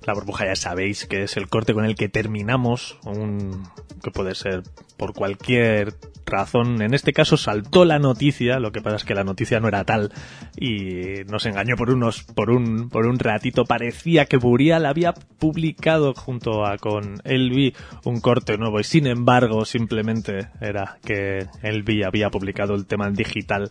[0.09, 3.69] La burbuja ya sabéis que es el corte con el que terminamos, un,
[4.03, 4.63] que puede ser
[4.97, 6.81] por cualquier razón.
[6.81, 9.85] En este caso saltó la noticia, lo que pasa es que la noticia no era
[9.85, 10.11] tal
[10.57, 13.67] y nos engañó por unos, por un, por un ratito.
[13.67, 17.75] Parecía que Burial había publicado junto a con Elvi
[18.05, 23.13] un corte nuevo y sin embargo simplemente era que Elvi había publicado el tema en
[23.13, 23.71] digital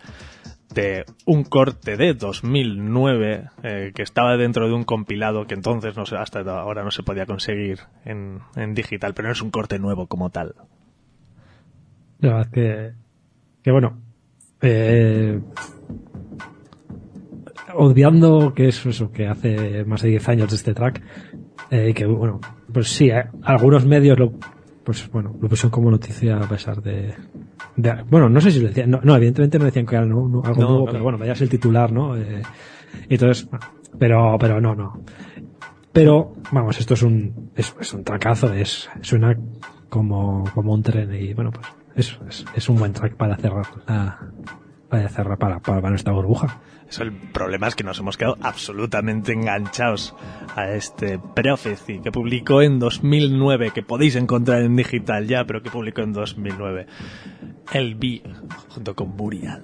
[0.73, 6.05] de un corte de 2009 eh, que estaba dentro de un compilado que entonces no
[6.05, 9.79] sé, hasta ahora no se podía conseguir en, en digital, pero no es un corte
[9.79, 10.55] nuevo como tal.
[12.19, 12.91] La verdad que,
[13.63, 14.01] que bueno,
[14.61, 15.39] eh,
[17.75, 21.01] obviando que es eso que hace más de 10 años este track,
[21.69, 22.39] eh, que bueno,
[22.71, 24.33] pues sí, eh, algunos medios lo,
[24.83, 27.13] pues bueno, lo pusieron como noticia a pesar de,
[27.77, 30.27] de- bueno, no sé si lo decían, no, no, evidentemente no decían que era no-
[30.27, 32.17] no- algo nuevo, pero bueno, vayas el titular, ¿no?
[32.17, 32.41] Eh,
[33.09, 33.47] entonces,
[33.97, 34.99] pero, pero no, no.
[35.93, 39.35] Pero, vamos, esto es un, es, es un tracazo, es, suena
[39.89, 43.65] como, como un tren y bueno, pues es, es, es un buen track para cerrar
[43.87, 44.19] la,
[44.89, 46.59] para cerrar para, para, para nuestra burbuja.
[46.89, 50.15] Eso el problema es que nos hemos quedado absolutamente enganchados
[50.55, 55.69] a este Prophecy que publicó en 2009, que podéis encontrar en digital ya, pero que
[55.69, 56.87] publicó en 2009.
[57.73, 58.21] El B
[58.69, 59.63] junto con Burial.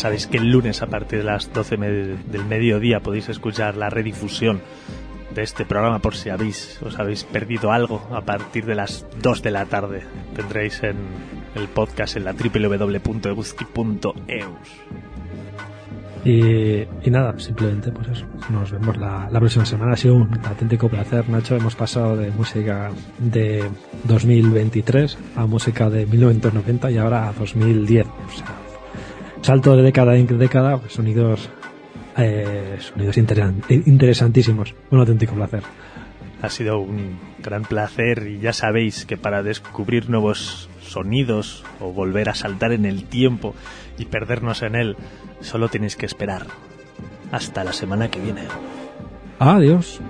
[0.00, 3.90] Sabéis que el lunes a partir de las 12 me- del mediodía podéis escuchar la
[3.90, 4.60] redifusión
[5.34, 9.42] de este programa por si habéis, os habéis perdido algo a partir de las 2
[9.42, 10.02] de la tarde.
[10.34, 10.96] Tendréis en
[11.54, 14.68] el podcast en la www.ebuski.eus.
[16.22, 18.26] Y, y nada, simplemente pues eso.
[18.50, 19.92] Nos vemos la, la próxima semana.
[19.92, 21.56] Ha sido un auténtico placer, Nacho.
[21.56, 23.64] Hemos pasado de música de
[24.04, 28.06] 2023 a música de 1990 y ahora a 2010.
[28.06, 28.46] O sea,
[29.42, 31.48] salto de década en década, pues, sonidos
[32.16, 34.74] eh, sonidos interesan- interesantísimos.
[34.90, 35.62] Un auténtico placer.
[36.42, 42.28] Ha sido un gran placer y ya sabéis que para descubrir nuevos sonidos o volver
[42.30, 43.54] a saltar en el tiempo
[43.98, 44.96] y perdernos en él,
[45.40, 46.46] solo tenéis que esperar.
[47.30, 48.42] Hasta la semana que viene.
[49.38, 50.00] Adiós.